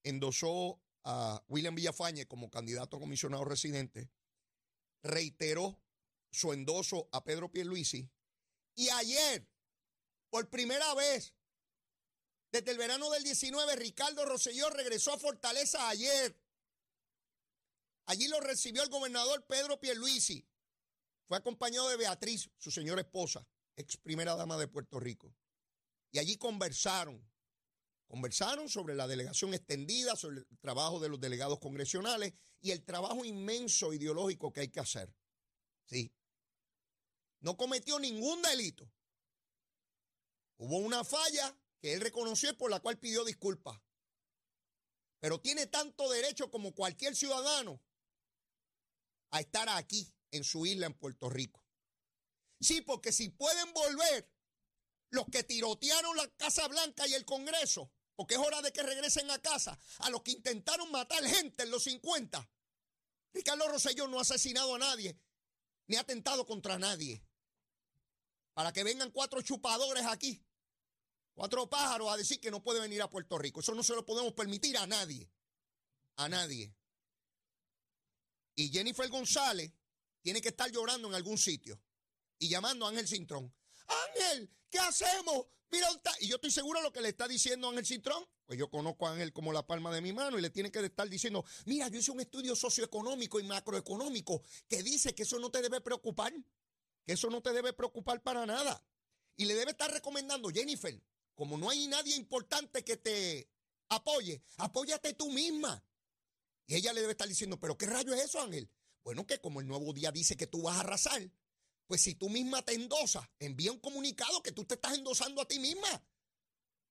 endosó 0.03 0.81
a 1.03 1.43
William 1.47 1.75
Villafañe 1.75 2.27
como 2.27 2.49
candidato 2.49 2.97
a 2.97 2.99
comisionado 2.99 3.45
residente, 3.45 4.09
reiteró 5.03 5.81
su 6.31 6.53
endoso 6.53 7.07
a 7.11 7.23
Pedro 7.23 7.51
Pierluisi 7.51 8.09
y 8.75 8.89
ayer 8.89 9.47
por 10.29 10.49
primera 10.49 10.93
vez, 10.93 11.33
desde 12.51 12.71
el 12.71 12.77
verano 12.77 13.09
del 13.09 13.23
19, 13.23 13.75
Ricardo 13.75 14.25
Rosselló 14.25 14.69
regresó 14.69 15.13
a 15.13 15.19
Fortaleza 15.19 15.89
ayer. 15.89 16.35
Allí 18.07 18.29
lo 18.29 18.39
recibió 18.39 18.83
el 18.83 18.89
gobernador 18.89 19.45
Pedro 19.45 19.79
Pierluisi. 19.81 20.47
Fue 21.27 21.37
acompañado 21.37 21.89
de 21.89 21.97
Beatriz, 21.97 22.49
su 22.57 22.71
señora 22.71 23.01
esposa, 23.01 23.45
ex 23.75 23.97
primera 23.97 24.33
dama 24.35 24.57
de 24.57 24.69
Puerto 24.69 24.97
Rico. 24.97 25.35
Y 26.11 26.19
allí 26.19 26.37
conversaron. 26.37 27.29
Conversaron 28.07 28.69
sobre 28.69 28.95
la 28.95 29.07
delegación 29.07 29.53
extendida, 29.53 30.15
sobre 30.15 30.37
el 30.37 30.59
trabajo 30.59 31.01
de 31.01 31.09
los 31.09 31.19
delegados 31.19 31.59
congresionales 31.59 32.33
y 32.61 32.71
el 32.71 32.85
trabajo 32.85 33.25
inmenso 33.25 33.91
ideológico 33.93 34.53
que 34.53 34.61
hay 34.61 34.69
que 34.69 34.79
hacer. 34.79 35.13
Sí. 35.83 36.13
No 37.41 37.57
cometió 37.57 37.99
ningún 37.99 38.41
delito. 38.41 38.89
Hubo 40.55 40.77
una 40.77 41.03
falla 41.03 41.53
que 41.81 41.93
él 41.93 41.99
reconoció 41.99 42.49
y 42.51 42.53
por 42.53 42.71
la 42.71 42.79
cual 42.79 42.97
pidió 42.99 43.25
disculpas. 43.25 43.77
Pero 45.19 45.41
tiene 45.41 45.67
tanto 45.67 46.09
derecho 46.09 46.49
como 46.49 46.73
cualquier 46.73 47.13
ciudadano 47.13 47.81
a 49.31 49.39
estar 49.39 49.67
aquí 49.69 50.13
en 50.31 50.43
su 50.43 50.65
isla 50.65 50.87
en 50.87 50.93
Puerto 50.93 51.29
Rico. 51.29 51.63
Sí, 52.59 52.81
porque 52.81 53.11
si 53.11 53.29
pueden 53.29 53.71
volver 53.73 54.31
los 55.09 55.25
que 55.27 55.43
tirotearon 55.43 56.15
la 56.17 56.27
Casa 56.35 56.67
Blanca 56.67 57.07
y 57.07 57.13
el 57.13 57.25
Congreso, 57.25 57.91
porque 58.15 58.35
es 58.35 58.39
hora 58.39 58.61
de 58.61 58.73
que 58.73 58.83
regresen 58.83 59.29
a 59.29 59.39
casa, 59.39 59.77
a 59.99 60.09
los 60.09 60.23
que 60.23 60.31
intentaron 60.31 60.91
matar 60.91 61.23
gente 61.23 61.63
en 61.63 61.71
los 61.71 61.83
50. 61.83 62.49
Ricardo 63.33 63.67
Rosselló 63.67 64.07
no 64.07 64.17
ha 64.17 64.23
asesinado 64.23 64.73
a 64.73 64.79
nadie, 64.79 65.19
ni 65.85 65.97
ha 65.97 66.01
atentado 66.01 66.45
contra 66.45 66.79
nadie. 66.79 67.23
Para 68.53 68.73
que 68.73 68.83
vengan 68.83 69.11
cuatro 69.11 69.41
chupadores 69.43 70.05
aquí 70.05 70.43
cuatro 71.37 71.69
pájaros 71.69 72.11
a 72.11 72.17
decir 72.17 72.39
que 72.41 72.49
no 72.49 72.63
puede 72.63 72.81
venir 72.81 72.99
a 73.03 73.09
Puerto 73.09 73.37
Rico. 73.37 73.59
Eso 73.59 73.75
no 73.75 73.83
se 73.83 73.93
lo 73.93 74.03
podemos 74.03 74.33
permitir 74.33 74.75
a 74.75 74.87
nadie. 74.87 75.31
A 76.15 76.27
nadie. 76.27 76.75
Y 78.57 78.69
Jennifer 78.69 79.07
González 79.07 79.71
tiene 80.23 80.41
que 80.41 80.49
estar 80.49 80.69
llorando 80.71 81.07
en 81.07 81.13
algún 81.13 81.37
sitio 81.37 81.79
y 82.39 82.49
llamando 82.49 82.85
a 82.85 82.89
Ángel 82.89 83.07
Cintrón. 83.07 83.53
Ángel, 83.87 84.49
¿qué 84.71 84.79
hacemos? 84.79 85.45
Mira, 85.69 85.87
y 86.21 86.27
yo 86.27 86.37
estoy 86.37 86.49
seguro 86.49 86.79
de 86.79 86.85
lo 86.85 86.91
que 86.91 87.01
le 87.01 87.09
está 87.09 87.27
diciendo 87.27 87.69
Ángel 87.69 87.85
Cintrón. 87.85 88.27
Pues 88.47 88.57
yo 88.57 88.67
conozco 88.67 89.07
a 89.07 89.11
Ángel 89.11 89.31
como 89.31 89.53
la 89.53 89.67
palma 89.67 89.93
de 89.93 90.01
mi 90.01 90.11
mano 90.11 90.39
y 90.39 90.41
le 90.41 90.49
tiene 90.49 90.71
que 90.71 90.83
estar 90.83 91.07
diciendo, 91.07 91.45
mira, 91.65 91.87
yo 91.89 91.99
hice 91.99 92.09
un 92.09 92.19
estudio 92.19 92.55
socioeconómico 92.55 93.39
y 93.39 93.43
macroeconómico 93.43 94.41
que 94.67 94.81
dice 94.81 95.13
que 95.13 95.21
eso 95.23 95.37
no 95.37 95.51
te 95.51 95.61
debe 95.61 95.79
preocupar, 95.79 96.33
que 97.05 97.13
eso 97.13 97.29
no 97.29 97.41
te 97.41 97.53
debe 97.53 97.73
preocupar 97.73 98.23
para 98.23 98.47
nada. 98.47 98.83
Y 99.35 99.45
le 99.45 99.53
debe 99.53 99.71
estar 99.71 99.91
recomendando, 99.91 100.49
Jennifer, 100.49 100.99
como 101.35 101.59
no 101.59 101.69
hay 101.69 101.87
nadie 101.87 102.15
importante 102.15 102.83
que 102.83 102.97
te 102.97 103.51
apoye, 103.89 104.41
apóyate 104.57 105.13
tú 105.13 105.29
misma. 105.29 105.83
Y 106.67 106.75
ella 106.75 106.93
le 106.93 107.01
debe 107.01 107.13
estar 107.13 107.27
diciendo, 107.27 107.59
pero 107.59 107.77
¿qué 107.77 107.85
rayo 107.85 108.13
es 108.13 108.25
eso, 108.25 108.41
Ángel? 108.41 108.69
Bueno, 109.03 109.25
que 109.25 109.39
como 109.39 109.61
el 109.61 109.67
nuevo 109.67 109.93
día 109.93 110.11
dice 110.11 110.35
que 110.35 110.47
tú 110.47 110.63
vas 110.63 110.75
a 110.75 110.81
arrasar, 110.81 111.31
pues 111.87 112.01
si 112.01 112.15
tú 112.15 112.29
misma 112.29 112.61
te 112.63 112.73
endosas, 112.73 113.25
envía 113.39 113.71
un 113.71 113.79
comunicado 113.79 114.43
que 114.43 114.51
tú 114.51 114.65
te 114.65 114.75
estás 114.75 114.97
endosando 114.97 115.41
a 115.41 115.47
ti 115.47 115.59
misma. 115.59 116.05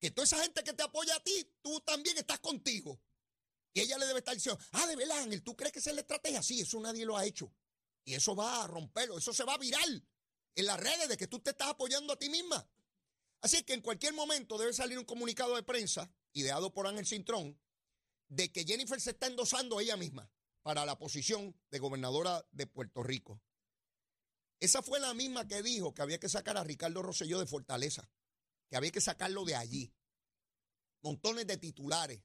Que 0.00 0.10
toda 0.10 0.24
esa 0.24 0.42
gente 0.42 0.64
que 0.64 0.72
te 0.72 0.82
apoya 0.82 1.14
a 1.14 1.22
ti, 1.22 1.52
tú 1.60 1.78
también 1.80 2.16
estás 2.16 2.40
contigo. 2.40 2.98
Y 3.74 3.80
ella 3.80 3.98
le 3.98 4.06
debe 4.06 4.20
estar 4.20 4.34
diciendo, 4.34 4.58
ah, 4.72 4.86
de 4.86 4.96
verdad, 4.96 5.18
Ángel, 5.18 5.42
¿tú 5.42 5.54
crees 5.54 5.72
que 5.72 5.80
esa 5.80 5.90
es 5.90 5.96
la 5.96 6.00
estrategia? 6.00 6.42
Sí, 6.42 6.60
eso 6.60 6.80
nadie 6.80 7.04
lo 7.04 7.16
ha 7.16 7.26
hecho. 7.26 7.52
Y 8.04 8.14
eso 8.14 8.34
va 8.34 8.64
a 8.64 8.66
romperlo, 8.66 9.18
eso 9.18 9.34
se 9.34 9.44
va 9.44 9.54
a 9.54 9.58
virar 9.58 9.86
en 10.54 10.66
las 10.66 10.80
redes 10.80 11.08
de 11.08 11.16
que 11.18 11.26
tú 11.26 11.40
te 11.40 11.50
estás 11.50 11.68
apoyando 11.68 12.14
a 12.14 12.18
ti 12.18 12.30
misma. 12.30 12.66
Así 13.42 13.62
que 13.64 13.74
en 13.74 13.82
cualquier 13.82 14.14
momento 14.14 14.56
debe 14.56 14.72
salir 14.72 14.98
un 14.98 15.04
comunicado 15.04 15.54
de 15.54 15.62
prensa, 15.62 16.10
ideado 16.32 16.72
por 16.72 16.86
Ángel 16.86 17.06
Cintrón, 17.06 17.60
de 18.28 18.52
que 18.52 18.64
Jennifer 18.64 19.00
se 19.00 19.10
está 19.10 19.26
endosando 19.26 19.80
ella 19.80 19.96
misma 19.96 20.30
para 20.62 20.84
la 20.84 20.98
posición 20.98 21.58
de 21.70 21.78
gobernadora 21.78 22.46
de 22.50 22.66
Puerto 22.66 23.02
Rico. 23.02 23.40
Esa 24.58 24.82
fue 24.82 24.98
la 25.00 25.14
misma 25.14 25.46
que 25.46 25.62
dijo 25.62 25.94
que 25.94 26.02
había 26.02 26.18
que 26.18 26.28
sacar 26.28 26.56
a 26.56 26.64
Ricardo 26.64 27.02
Rosselló 27.02 27.38
de 27.38 27.46
Fortaleza, 27.46 28.10
que 28.68 28.76
había 28.76 28.90
que 28.90 29.00
sacarlo 29.00 29.44
de 29.44 29.54
allí. 29.54 29.94
Montones 31.02 31.46
de 31.46 31.58
titulares 31.58 32.22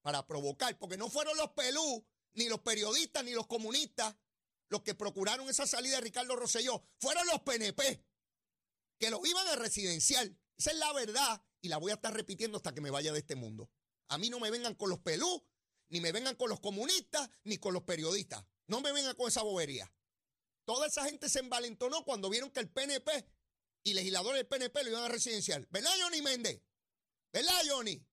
para 0.00 0.26
provocar, 0.26 0.78
porque 0.78 0.96
no 0.96 1.10
fueron 1.10 1.36
los 1.36 1.50
pelú, 1.50 2.06
ni 2.34 2.48
los 2.48 2.60
periodistas, 2.60 3.24
ni 3.24 3.32
los 3.32 3.46
comunistas 3.46 4.14
los 4.68 4.82
que 4.82 4.94
procuraron 4.94 5.48
esa 5.48 5.66
salida 5.66 5.96
de 5.96 6.02
Ricardo 6.02 6.36
Rosselló, 6.36 6.82
fueron 6.98 7.26
los 7.26 7.40
PNP, 7.40 8.04
que 8.98 9.10
lo 9.10 9.24
iban 9.24 9.48
a 9.48 9.56
residencial. 9.56 10.38
Esa 10.56 10.70
es 10.70 10.76
la 10.76 10.92
verdad 10.92 11.42
y 11.60 11.68
la 11.68 11.78
voy 11.78 11.90
a 11.90 11.94
estar 11.94 12.12
repitiendo 12.12 12.58
hasta 12.58 12.74
que 12.74 12.80
me 12.80 12.90
vaya 12.90 13.12
de 13.12 13.20
este 13.20 13.34
mundo. 13.34 13.70
A 14.08 14.18
mí 14.18 14.30
no 14.30 14.40
me 14.40 14.50
vengan 14.50 14.74
con 14.74 14.90
los 14.90 14.98
pelú, 15.00 15.44
ni 15.88 16.00
me 16.00 16.12
vengan 16.12 16.34
con 16.36 16.48
los 16.48 16.60
comunistas, 16.60 17.28
ni 17.44 17.58
con 17.58 17.74
los 17.74 17.82
periodistas. 17.82 18.44
No 18.66 18.80
me 18.80 18.92
vengan 18.92 19.14
con 19.16 19.28
esa 19.28 19.42
bobería. 19.42 19.92
Toda 20.64 20.86
esa 20.86 21.04
gente 21.04 21.28
se 21.28 21.38
envalentonó 21.40 22.04
cuando 22.04 22.28
vieron 22.28 22.50
que 22.50 22.60
el 22.60 22.68
PNP 22.68 23.26
y 23.84 23.94
legisladores 23.94 24.40
del 24.40 24.46
PNP 24.46 24.84
lo 24.84 24.90
iban 24.90 25.04
a 25.04 25.08
residencial. 25.08 25.66
¿Verdad, 25.70 25.90
Johnny 26.00 26.20
Méndez? 26.20 26.62
¿Verdad, 27.32 27.60
Johnny? 27.66 28.04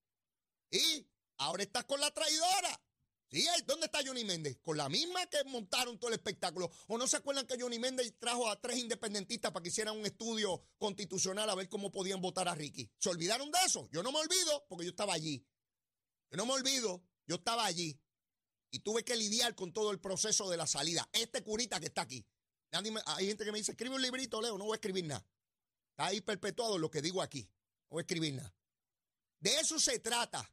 Y 0.70 1.06
ahora 1.38 1.62
estás 1.62 1.84
con 1.84 2.00
la 2.00 2.10
traidora. 2.10 2.80
¿Sí? 3.28 3.44
¿Dónde 3.66 3.86
está 3.86 3.98
Johnny 4.06 4.24
Méndez? 4.24 4.58
Con 4.62 4.76
la 4.76 4.88
misma 4.88 5.26
que 5.26 5.42
montaron 5.44 5.98
todo 5.98 6.08
el 6.08 6.14
espectáculo. 6.14 6.70
¿O 6.86 6.96
no 6.96 7.08
se 7.08 7.16
acuerdan 7.16 7.46
que 7.46 7.60
Johnny 7.60 7.78
Méndez 7.78 8.14
trajo 8.18 8.48
a 8.48 8.60
tres 8.60 8.78
independentistas 8.78 9.50
para 9.50 9.62
que 9.62 9.70
hicieran 9.70 9.96
un 9.98 10.06
estudio 10.06 10.62
constitucional 10.78 11.50
a 11.50 11.54
ver 11.56 11.68
cómo 11.68 11.90
podían 11.90 12.20
votar 12.20 12.48
a 12.48 12.54
Ricky? 12.54 12.88
¿Se 12.98 13.08
olvidaron 13.08 13.50
de 13.50 13.58
eso? 13.66 13.88
Yo 13.90 14.02
no 14.02 14.12
me 14.12 14.20
olvido 14.20 14.64
porque 14.68 14.84
yo 14.84 14.90
estaba 14.90 15.12
allí. 15.12 15.44
Yo 16.30 16.36
no 16.36 16.46
me 16.46 16.52
olvido, 16.52 17.02
yo 17.26 17.36
estaba 17.36 17.66
allí. 17.66 18.00
Y 18.70 18.80
tuve 18.80 19.04
que 19.04 19.16
lidiar 19.16 19.54
con 19.54 19.72
todo 19.72 19.90
el 19.90 20.00
proceso 20.00 20.50
de 20.50 20.56
la 20.56 20.66
salida. 20.66 21.08
Este 21.12 21.42
curita 21.42 21.80
que 21.80 21.86
está 21.86 22.02
aquí 22.02 22.26
hay 23.06 23.26
gente 23.26 23.44
que 23.44 23.52
me 23.52 23.58
dice, 23.58 23.72
escribe 23.72 23.94
un 23.94 24.02
librito, 24.02 24.40
Leo, 24.40 24.58
no 24.58 24.64
voy 24.64 24.74
a 24.74 24.76
escribir 24.76 25.06
nada. 25.06 25.24
Está 25.90 26.06
ahí 26.06 26.20
perpetuado 26.20 26.78
lo 26.78 26.90
que 26.90 27.00
digo 27.00 27.22
aquí. 27.22 27.42
No 27.42 27.94
voy 27.94 28.00
a 28.00 28.02
escribir 28.02 28.34
nada. 28.34 28.54
De 29.40 29.56
eso 29.56 29.78
se 29.78 29.98
trata. 30.00 30.50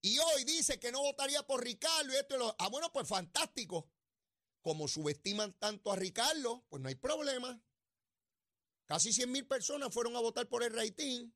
Y 0.00 0.18
hoy 0.18 0.44
dice 0.44 0.80
que 0.80 0.90
no 0.90 1.00
votaría 1.00 1.42
por 1.44 1.62
Ricardo 1.62 2.12
y 2.12 2.16
esto 2.16 2.34
y 2.34 2.38
lo. 2.38 2.56
Ah, 2.58 2.68
bueno, 2.68 2.92
pues 2.92 3.06
fantástico. 3.06 3.88
Como 4.60 4.88
subestiman 4.88 5.52
tanto 5.54 5.92
a 5.92 5.96
Ricardo, 5.96 6.64
pues 6.68 6.82
no 6.82 6.88
hay 6.88 6.94
problema. 6.94 7.60
Casi 8.86 9.12
100 9.12 9.30
mil 9.30 9.46
personas 9.46 9.92
fueron 9.92 10.16
a 10.16 10.20
votar 10.20 10.48
por 10.48 10.62
el 10.62 10.72
rating. 10.72 11.30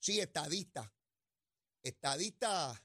Sí, 0.00 0.20
estadistas. 0.20 0.88
Estadistas 1.82 2.82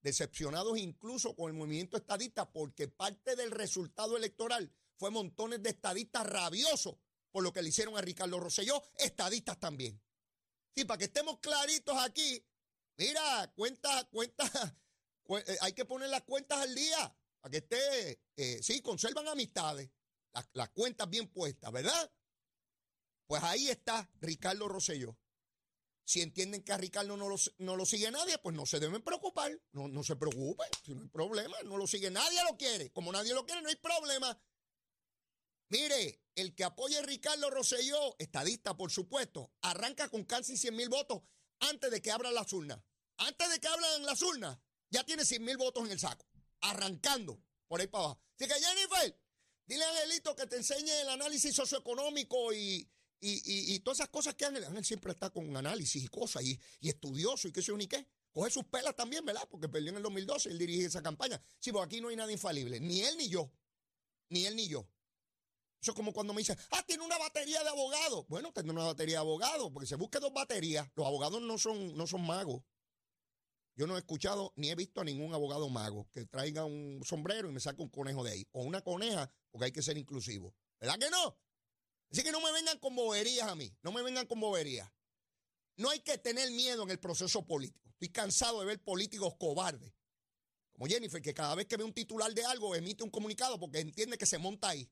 decepcionados 0.00 0.78
incluso 0.78 1.34
con 1.34 1.50
el 1.50 1.56
movimiento 1.56 1.96
estadista 1.96 2.50
porque 2.50 2.88
parte 2.88 3.36
del 3.36 3.50
resultado 3.50 4.16
electoral 4.16 4.70
fue 4.96 5.10
montones 5.10 5.62
de 5.62 5.70
estadistas 5.70 6.26
rabiosos 6.26 6.96
por 7.34 7.42
lo 7.42 7.52
que 7.52 7.62
le 7.62 7.70
hicieron 7.70 7.96
a 7.96 8.00
Ricardo 8.00 8.38
Rosselló, 8.38 8.80
estadistas 8.96 9.58
también. 9.58 10.00
Sí, 10.72 10.84
para 10.84 10.98
que 10.98 11.06
estemos 11.06 11.40
claritos 11.40 11.96
aquí, 11.98 12.46
mira, 12.96 13.52
cuenta, 13.56 14.04
cuenta, 14.08 14.44
eh, 15.30 15.56
hay 15.60 15.72
que 15.72 15.84
poner 15.84 16.10
las 16.10 16.22
cuentas 16.22 16.60
al 16.60 16.72
día, 16.72 17.12
para 17.40 17.50
que 17.50 17.56
esté, 17.56 18.20
eh, 18.36 18.62
sí, 18.62 18.80
conservan 18.82 19.26
amistades, 19.26 19.90
las, 20.52 20.68
cuentas 20.70 21.10
bien 21.10 21.26
puestas, 21.26 21.72
¿verdad? 21.72 22.12
Pues 23.26 23.42
ahí 23.42 23.68
está 23.68 24.08
Ricardo 24.20 24.68
Rosselló. 24.68 25.18
Si 26.04 26.20
entienden 26.20 26.62
que 26.62 26.72
a 26.72 26.76
Ricardo 26.76 27.16
no 27.16 27.28
lo, 27.28 27.36
no 27.58 27.76
lo 27.76 27.86
sigue 27.86 28.10
nadie, 28.10 28.38
pues 28.38 28.54
no 28.54 28.66
se 28.66 28.78
deben 28.78 29.02
preocupar. 29.02 29.58
No, 29.72 29.88
no 29.88 30.04
se 30.04 30.16
preocupen, 30.16 30.68
si 30.84 30.94
no 30.94 31.02
hay 31.02 31.08
problema, 31.08 31.56
no 31.64 31.78
lo 31.78 31.86
sigue 31.86 32.10
nadie, 32.10 32.38
lo 32.48 32.56
quiere. 32.56 32.92
Como 32.92 33.10
nadie 33.10 33.32
lo 33.32 33.46
quiere, 33.46 33.62
no 33.62 33.68
hay 33.68 33.76
problema. 33.76 34.38
Mire, 35.70 36.20
el 36.34 36.54
que 36.54 36.64
apoye 36.64 36.98
a 36.98 37.02
Ricardo 37.02 37.48
Rosselló, 37.50 38.16
estadista 38.18 38.76
por 38.76 38.90
supuesto, 38.90 39.52
arranca 39.62 40.08
con 40.08 40.24
casi 40.24 40.56
100 40.56 40.76
mil 40.76 40.88
votos 40.88 41.22
antes 41.60 41.90
de 41.90 42.02
que 42.02 42.10
abran 42.10 42.34
las 42.34 42.52
urnas. 42.52 42.78
Antes 43.16 43.48
de 43.48 43.60
que 43.60 43.68
abran 43.68 44.04
las 44.04 44.20
urnas, 44.22 44.58
ya 44.90 45.04
tiene 45.04 45.24
100 45.24 45.42
mil 45.44 45.56
votos 45.56 45.84
en 45.84 45.92
el 45.92 45.98
saco. 45.98 46.26
Arrancando 46.60 47.42
por 47.66 47.80
ahí 47.80 47.86
para 47.86 48.04
abajo. 48.04 48.20
Así 48.38 48.48
que 48.48 48.54
Jennifer, 48.54 49.20
dile 49.66 49.84
a 49.84 49.88
Angelito 49.90 50.36
que 50.36 50.46
te 50.46 50.56
enseñe 50.56 50.90
el 51.00 51.08
análisis 51.08 51.54
socioeconómico 51.54 52.52
y, 52.52 52.88
y, 53.26 53.78
todas 53.80 53.98
esas 53.98 54.10
cosas 54.10 54.34
que 54.34 54.44
Ángel, 54.44 54.64
Ángel 54.64 54.84
siempre 54.84 55.12
está 55.12 55.30
con 55.30 55.56
análisis 55.56 56.02
y 56.02 56.08
cosas 56.08 56.42
y, 56.42 56.60
estudioso 56.82 57.48
y 57.48 57.52
qué 57.52 57.62
sé 57.62 57.68
yo 57.68 57.76
ni 57.76 57.86
qué. 57.86 58.06
Coge 58.32 58.50
sus 58.50 58.64
pelas 58.64 58.94
también, 58.94 59.24
¿verdad? 59.24 59.46
Porque 59.50 59.68
perdió 59.68 59.90
en 59.90 59.96
el 59.96 60.02
2012, 60.02 60.50
él 60.50 60.58
dirige 60.58 60.86
esa 60.86 61.02
campaña. 61.02 61.40
Sí, 61.58 61.72
porque 61.72 61.86
aquí 61.86 62.00
no 62.00 62.08
hay 62.08 62.16
nada 62.16 62.30
infalible, 62.32 62.80
ni 62.80 63.00
él 63.00 63.16
ni 63.16 63.28
yo. 63.28 63.50
Ni 64.28 64.44
él 64.46 64.56
ni 64.56 64.68
yo. 64.68 64.88
Eso 65.80 65.92
es 65.92 65.96
como 65.96 66.12
cuando 66.12 66.32
me 66.32 66.40
dicen, 66.40 66.58
ah, 66.70 66.82
tiene 66.86 67.04
una 67.04 67.18
batería 67.18 67.62
de 67.62 67.68
abogados. 67.68 68.26
Bueno, 68.28 68.52
tiene 68.52 68.70
una 68.70 68.84
batería 68.84 69.16
de 69.16 69.20
abogados, 69.20 69.70
porque 69.72 69.86
se 69.86 69.96
busque 69.96 70.18
dos 70.18 70.32
baterías. 70.32 70.88
Los 70.94 71.06
abogados 71.06 71.42
no 71.42 71.58
son, 71.58 71.96
no 71.96 72.06
son 72.06 72.26
magos. 72.26 72.62
Yo 73.76 73.86
no 73.86 73.96
he 73.96 73.98
escuchado 73.98 74.52
ni 74.56 74.70
he 74.70 74.74
visto 74.74 75.00
a 75.00 75.04
ningún 75.04 75.34
abogado 75.34 75.68
mago 75.68 76.08
que 76.12 76.26
traiga 76.26 76.64
un 76.64 77.02
sombrero 77.04 77.48
y 77.48 77.52
me 77.52 77.60
saque 77.60 77.82
un 77.82 77.88
conejo 77.88 78.22
de 78.22 78.32
ahí. 78.32 78.48
O 78.52 78.62
una 78.62 78.82
coneja, 78.82 79.30
porque 79.50 79.66
hay 79.66 79.72
que 79.72 79.82
ser 79.82 79.98
inclusivo. 79.98 80.54
¿Verdad 80.80 80.98
que 80.98 81.10
no? 81.10 81.36
Así 82.14 82.22
que 82.22 82.30
no 82.30 82.40
me 82.40 82.52
vengan 82.52 82.78
con 82.78 82.94
boberías 82.94 83.48
a 83.48 83.56
mí. 83.56 83.76
No 83.82 83.90
me 83.90 84.00
vengan 84.00 84.24
con 84.28 84.38
boberías. 84.38 84.88
No 85.76 85.90
hay 85.90 85.98
que 85.98 86.16
tener 86.16 86.48
miedo 86.52 86.84
en 86.84 86.90
el 86.90 87.00
proceso 87.00 87.44
político. 87.44 87.90
Estoy 87.90 88.10
cansado 88.10 88.60
de 88.60 88.66
ver 88.66 88.80
políticos 88.80 89.34
cobardes. 89.36 89.92
Como 90.70 90.86
Jennifer, 90.86 91.20
que 91.20 91.34
cada 91.34 91.56
vez 91.56 91.66
que 91.66 91.76
ve 91.76 91.82
un 91.82 91.92
titular 91.92 92.32
de 92.32 92.44
algo 92.44 92.76
emite 92.76 93.02
un 93.02 93.10
comunicado 93.10 93.58
porque 93.58 93.80
entiende 93.80 94.16
que 94.16 94.26
se 94.26 94.38
monta 94.38 94.68
ahí. 94.68 94.88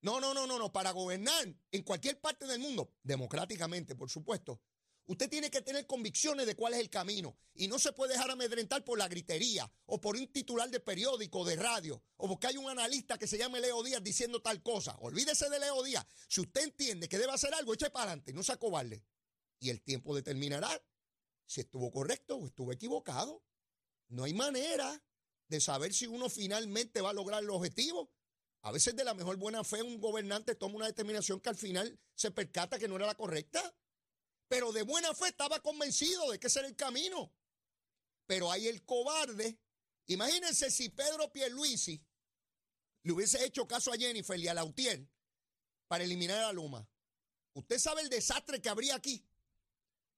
No, 0.00 0.18
no, 0.18 0.34
no, 0.34 0.48
no, 0.48 0.58
no. 0.58 0.72
Para 0.72 0.90
gobernar 0.90 1.54
en 1.70 1.82
cualquier 1.84 2.20
parte 2.20 2.48
del 2.48 2.58
mundo, 2.58 2.92
democráticamente, 3.04 3.94
por 3.94 4.10
supuesto, 4.10 4.60
usted 5.08 5.28
tiene 5.28 5.50
que 5.50 5.60
tener 5.60 5.86
convicciones 5.86 6.46
de 6.46 6.54
cuál 6.54 6.74
es 6.74 6.80
el 6.80 6.88
camino. 6.88 7.36
Y 7.54 7.68
no 7.68 7.78
se 7.78 7.92
puede 7.92 8.12
dejar 8.12 8.30
amedrentar 8.30 8.84
por 8.84 8.98
la 8.98 9.08
gritería 9.08 9.70
o 9.86 10.00
por 10.00 10.16
un 10.16 10.32
titular 10.32 10.70
de 10.70 10.80
periódico, 10.80 11.44
de 11.44 11.56
radio, 11.56 12.00
o 12.16 12.28
porque 12.28 12.46
hay 12.46 12.56
un 12.56 12.70
analista 12.70 13.18
que 13.18 13.26
se 13.26 13.36
llame 13.36 13.60
Leo 13.60 13.82
Díaz 13.82 14.02
diciendo 14.02 14.40
tal 14.40 14.62
cosa. 14.62 14.96
Olvídese 15.00 15.50
de 15.50 15.58
Leo 15.58 15.82
Díaz. 15.82 16.06
Si 16.28 16.40
usted 16.40 16.62
entiende 16.62 17.08
que 17.08 17.18
debe 17.18 17.32
hacer 17.32 17.52
algo, 17.52 17.74
eche 17.74 17.90
para 17.90 18.04
adelante, 18.04 18.32
no 18.32 18.42
se 18.42 18.52
acobarde. 18.52 19.04
Y 19.58 19.70
el 19.70 19.82
tiempo 19.82 20.14
determinará 20.14 20.70
si 21.46 21.60
estuvo 21.60 21.90
correcto 21.90 22.36
o 22.36 22.46
estuvo 22.46 22.72
equivocado. 22.72 23.42
No 24.08 24.24
hay 24.24 24.34
manera 24.34 25.02
de 25.48 25.60
saber 25.60 25.92
si 25.92 26.06
uno 26.06 26.28
finalmente 26.28 27.00
va 27.00 27.10
a 27.10 27.14
lograr 27.14 27.42
el 27.42 27.50
objetivo 27.50 28.12
a 28.62 28.72
veces 28.72 28.96
de 28.96 29.04
la 29.04 29.14
mejor 29.14 29.36
buena 29.36 29.62
fe 29.64 29.82
un 29.82 30.00
gobernante 30.00 30.54
toma 30.54 30.76
una 30.76 30.86
determinación 30.86 31.40
que 31.40 31.48
al 31.48 31.56
final 31.56 31.98
se 32.14 32.30
percata 32.30 32.78
que 32.78 32.88
no 32.88 32.96
era 32.96 33.06
la 33.06 33.14
correcta. 33.14 33.74
Pero 34.48 34.72
de 34.72 34.82
buena 34.82 35.14
fe 35.14 35.28
estaba 35.28 35.60
convencido 35.60 36.30
de 36.30 36.40
que 36.40 36.46
ese 36.46 36.60
era 36.60 36.68
el 36.68 36.76
camino. 36.76 37.32
Pero 38.26 38.50
hay 38.50 38.66
el 38.66 38.84
cobarde. 38.84 39.58
Imagínense 40.06 40.70
si 40.70 40.88
Pedro 40.88 41.30
Pierluisi 41.30 42.02
le 43.02 43.12
hubiese 43.12 43.44
hecho 43.44 43.66
caso 43.66 43.92
a 43.92 43.96
Jennifer 43.96 44.38
y 44.38 44.48
a 44.48 44.54
Lautier 44.54 45.06
para 45.86 46.04
eliminar 46.04 46.44
a 46.44 46.52
Luma. 46.52 46.88
Usted 47.52 47.78
sabe 47.78 48.02
el 48.02 48.08
desastre 48.08 48.60
que 48.60 48.68
habría 48.68 48.94
aquí. 48.94 49.26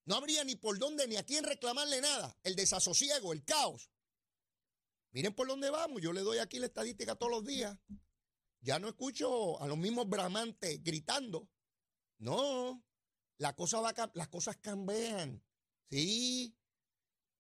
No 0.05 0.17
habría 0.17 0.45
ni 0.45 0.57
por 0.57 0.79
dónde 0.79 1.07
ni 1.07 1.17
a 1.17 1.25
quién 1.25 1.45
reclamarle 1.45 2.01
nada. 2.01 2.37
El 2.43 2.57
desasosiego, 2.57 3.33
el 3.33 3.45
caos. 3.45 3.91
Miren 5.13 5.35
por 5.35 5.49
dónde 5.49 5.71
vamos. 5.71 6.03
Yo 6.03 6.13
le 6.13 6.21
doy 6.21 6.39
aquí 6.39 6.59
la 6.59 6.67
estadística 6.67 7.17
todos 7.17 7.33
los 7.33 7.45
días. 7.45 7.77
Ya 8.61 8.79
no 8.79 8.89
escucho 8.89 9.61
a 9.61 9.67
los 9.67 9.79
mismos 9.79 10.09
bramantes 10.09 10.83
gritando. 10.83 11.49
No, 12.19 12.85
la 13.41 13.57
cosa 13.57 13.81
va 13.81 13.95
las 14.15 14.29
cosas 14.29 14.59
cambian. 14.59 15.43
Sí, 15.89 16.55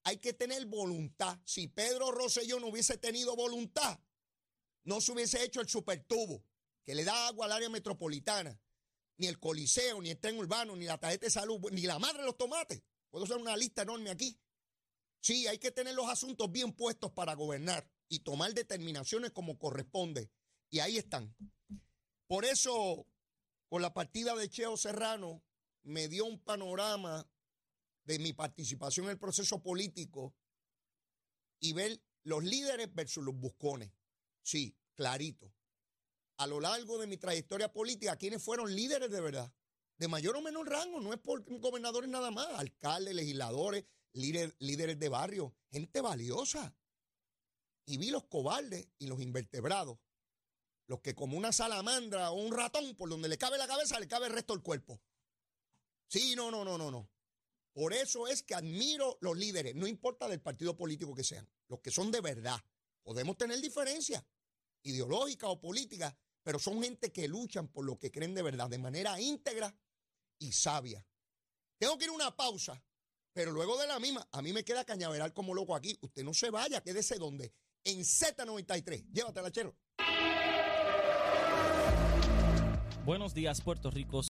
hay 0.02 0.16
que 0.16 0.32
tener 0.32 0.64
voluntad. 0.64 1.38
Si 1.44 1.68
Pedro 1.68 2.10
Rosselló 2.10 2.58
no 2.58 2.68
hubiese 2.68 2.96
tenido 2.96 3.36
voluntad, 3.36 4.00
no 4.84 5.02
se 5.02 5.12
hubiese 5.12 5.44
hecho 5.44 5.60
el 5.60 5.68
supertubo 5.68 6.42
que 6.86 6.94
le 6.94 7.04
da 7.04 7.28
agua 7.28 7.44
al 7.44 7.52
área 7.52 7.68
metropolitana, 7.68 8.58
ni 9.18 9.26
el 9.26 9.38
coliseo, 9.38 10.00
ni 10.00 10.08
el 10.08 10.18
tren 10.18 10.38
urbano, 10.38 10.74
ni 10.74 10.86
la 10.86 10.96
tarjeta 10.96 11.26
de 11.26 11.30
salud, 11.30 11.60
ni 11.70 11.82
la 11.82 11.98
madre 11.98 12.20
de 12.20 12.24
los 12.24 12.38
tomates. 12.38 12.82
Puedo 13.10 13.26
hacer 13.26 13.36
una 13.36 13.56
lista 13.58 13.82
enorme 13.82 14.08
aquí. 14.08 14.40
Sí, 15.20 15.46
hay 15.48 15.58
que 15.58 15.70
tener 15.70 15.94
los 15.94 16.08
asuntos 16.08 16.50
bien 16.50 16.72
puestos 16.72 17.12
para 17.12 17.34
gobernar 17.34 17.86
y 18.08 18.20
tomar 18.20 18.54
determinaciones 18.54 19.32
como 19.32 19.58
corresponde. 19.58 20.30
Y 20.70 20.78
ahí 20.78 20.96
están. 20.96 21.36
Por 22.26 22.46
eso, 22.46 23.06
con 23.68 23.82
la 23.82 23.92
partida 23.92 24.34
de 24.34 24.48
Cheo 24.48 24.78
Serrano, 24.78 25.42
me 25.82 26.08
dio 26.08 26.24
un 26.24 26.38
panorama 26.42 27.28
de 28.04 28.18
mi 28.18 28.32
participación 28.32 29.06
en 29.06 29.12
el 29.12 29.18
proceso 29.18 29.62
político 29.62 30.34
y 31.60 31.72
ver 31.72 32.02
los 32.22 32.42
líderes 32.44 32.94
versus 32.94 33.24
los 33.24 33.34
buscones. 33.34 33.92
Sí, 34.42 34.76
clarito. 34.94 35.54
A 36.38 36.46
lo 36.46 36.60
largo 36.60 36.98
de 36.98 37.06
mi 37.06 37.18
trayectoria 37.18 37.72
política, 37.72 38.16
¿quiénes 38.16 38.42
fueron 38.42 38.74
líderes 38.74 39.10
de 39.10 39.20
verdad? 39.20 39.52
De 39.98 40.08
mayor 40.08 40.36
o 40.36 40.40
menor 40.40 40.68
rango, 40.68 41.00
no 41.00 41.12
es 41.12 41.20
por 41.20 41.44
gobernadores 41.44 42.08
nada 42.08 42.30
más, 42.30 42.48
alcaldes, 42.58 43.14
legisladores, 43.14 43.84
líderes 44.12 44.98
de 44.98 45.08
barrio, 45.08 45.54
gente 45.70 46.00
valiosa. 46.00 46.74
Y 47.84 47.98
vi 47.98 48.10
los 48.10 48.24
cobardes 48.24 48.88
y 48.98 49.06
los 49.06 49.20
invertebrados, 49.20 49.98
los 50.86 51.00
que 51.00 51.14
como 51.14 51.36
una 51.36 51.52
salamandra 51.52 52.30
o 52.30 52.40
un 52.40 52.56
ratón, 52.56 52.96
por 52.96 53.10
donde 53.10 53.28
le 53.28 53.36
cabe 53.36 53.58
la 53.58 53.66
cabeza, 53.66 54.00
le 54.00 54.08
cabe 54.08 54.26
el 54.26 54.32
resto 54.32 54.54
del 54.54 54.62
cuerpo. 54.62 55.02
Sí, 56.10 56.34
no, 56.34 56.50
no, 56.50 56.64
no, 56.64 56.76
no, 56.76 56.90
no. 56.90 57.08
Por 57.72 57.92
eso 57.92 58.26
es 58.26 58.42
que 58.42 58.56
admiro 58.56 59.16
los 59.20 59.38
líderes, 59.38 59.76
no 59.76 59.86
importa 59.86 60.26
del 60.26 60.40
partido 60.40 60.76
político 60.76 61.14
que 61.14 61.22
sean, 61.22 61.48
los 61.68 61.78
que 61.80 61.92
son 61.92 62.10
de 62.10 62.20
verdad. 62.20 62.58
Podemos 63.04 63.38
tener 63.38 63.60
diferencias 63.60 64.24
ideológicas 64.82 65.48
o 65.50 65.60
políticas, 65.60 66.12
pero 66.42 66.58
son 66.58 66.82
gente 66.82 67.12
que 67.12 67.28
luchan 67.28 67.68
por 67.68 67.84
lo 67.84 67.96
que 67.96 68.10
creen 68.10 68.34
de 68.34 68.42
verdad, 68.42 68.68
de 68.68 68.78
manera 68.78 69.20
íntegra 69.20 69.72
y 70.40 70.50
sabia. 70.50 71.06
Tengo 71.78 71.96
que 71.96 72.06
ir 72.06 72.10
a 72.10 72.14
una 72.14 72.36
pausa, 72.36 72.82
pero 73.32 73.52
luego 73.52 73.78
de 73.78 73.86
la 73.86 74.00
misma, 74.00 74.28
a 74.32 74.42
mí 74.42 74.52
me 74.52 74.64
queda 74.64 74.84
cañaveral 74.84 75.32
como 75.32 75.54
loco 75.54 75.76
aquí. 75.76 75.96
Usted 76.02 76.24
no 76.24 76.34
se 76.34 76.50
vaya, 76.50 76.82
quédese 76.82 77.18
donde. 77.18 77.54
En 77.84 78.00
Z93. 78.00 79.12
Llévatela, 79.12 79.52
chero. 79.52 79.76
Buenos 83.04 83.32
días, 83.32 83.60
Puerto 83.60 83.90
Rico. 83.90 84.18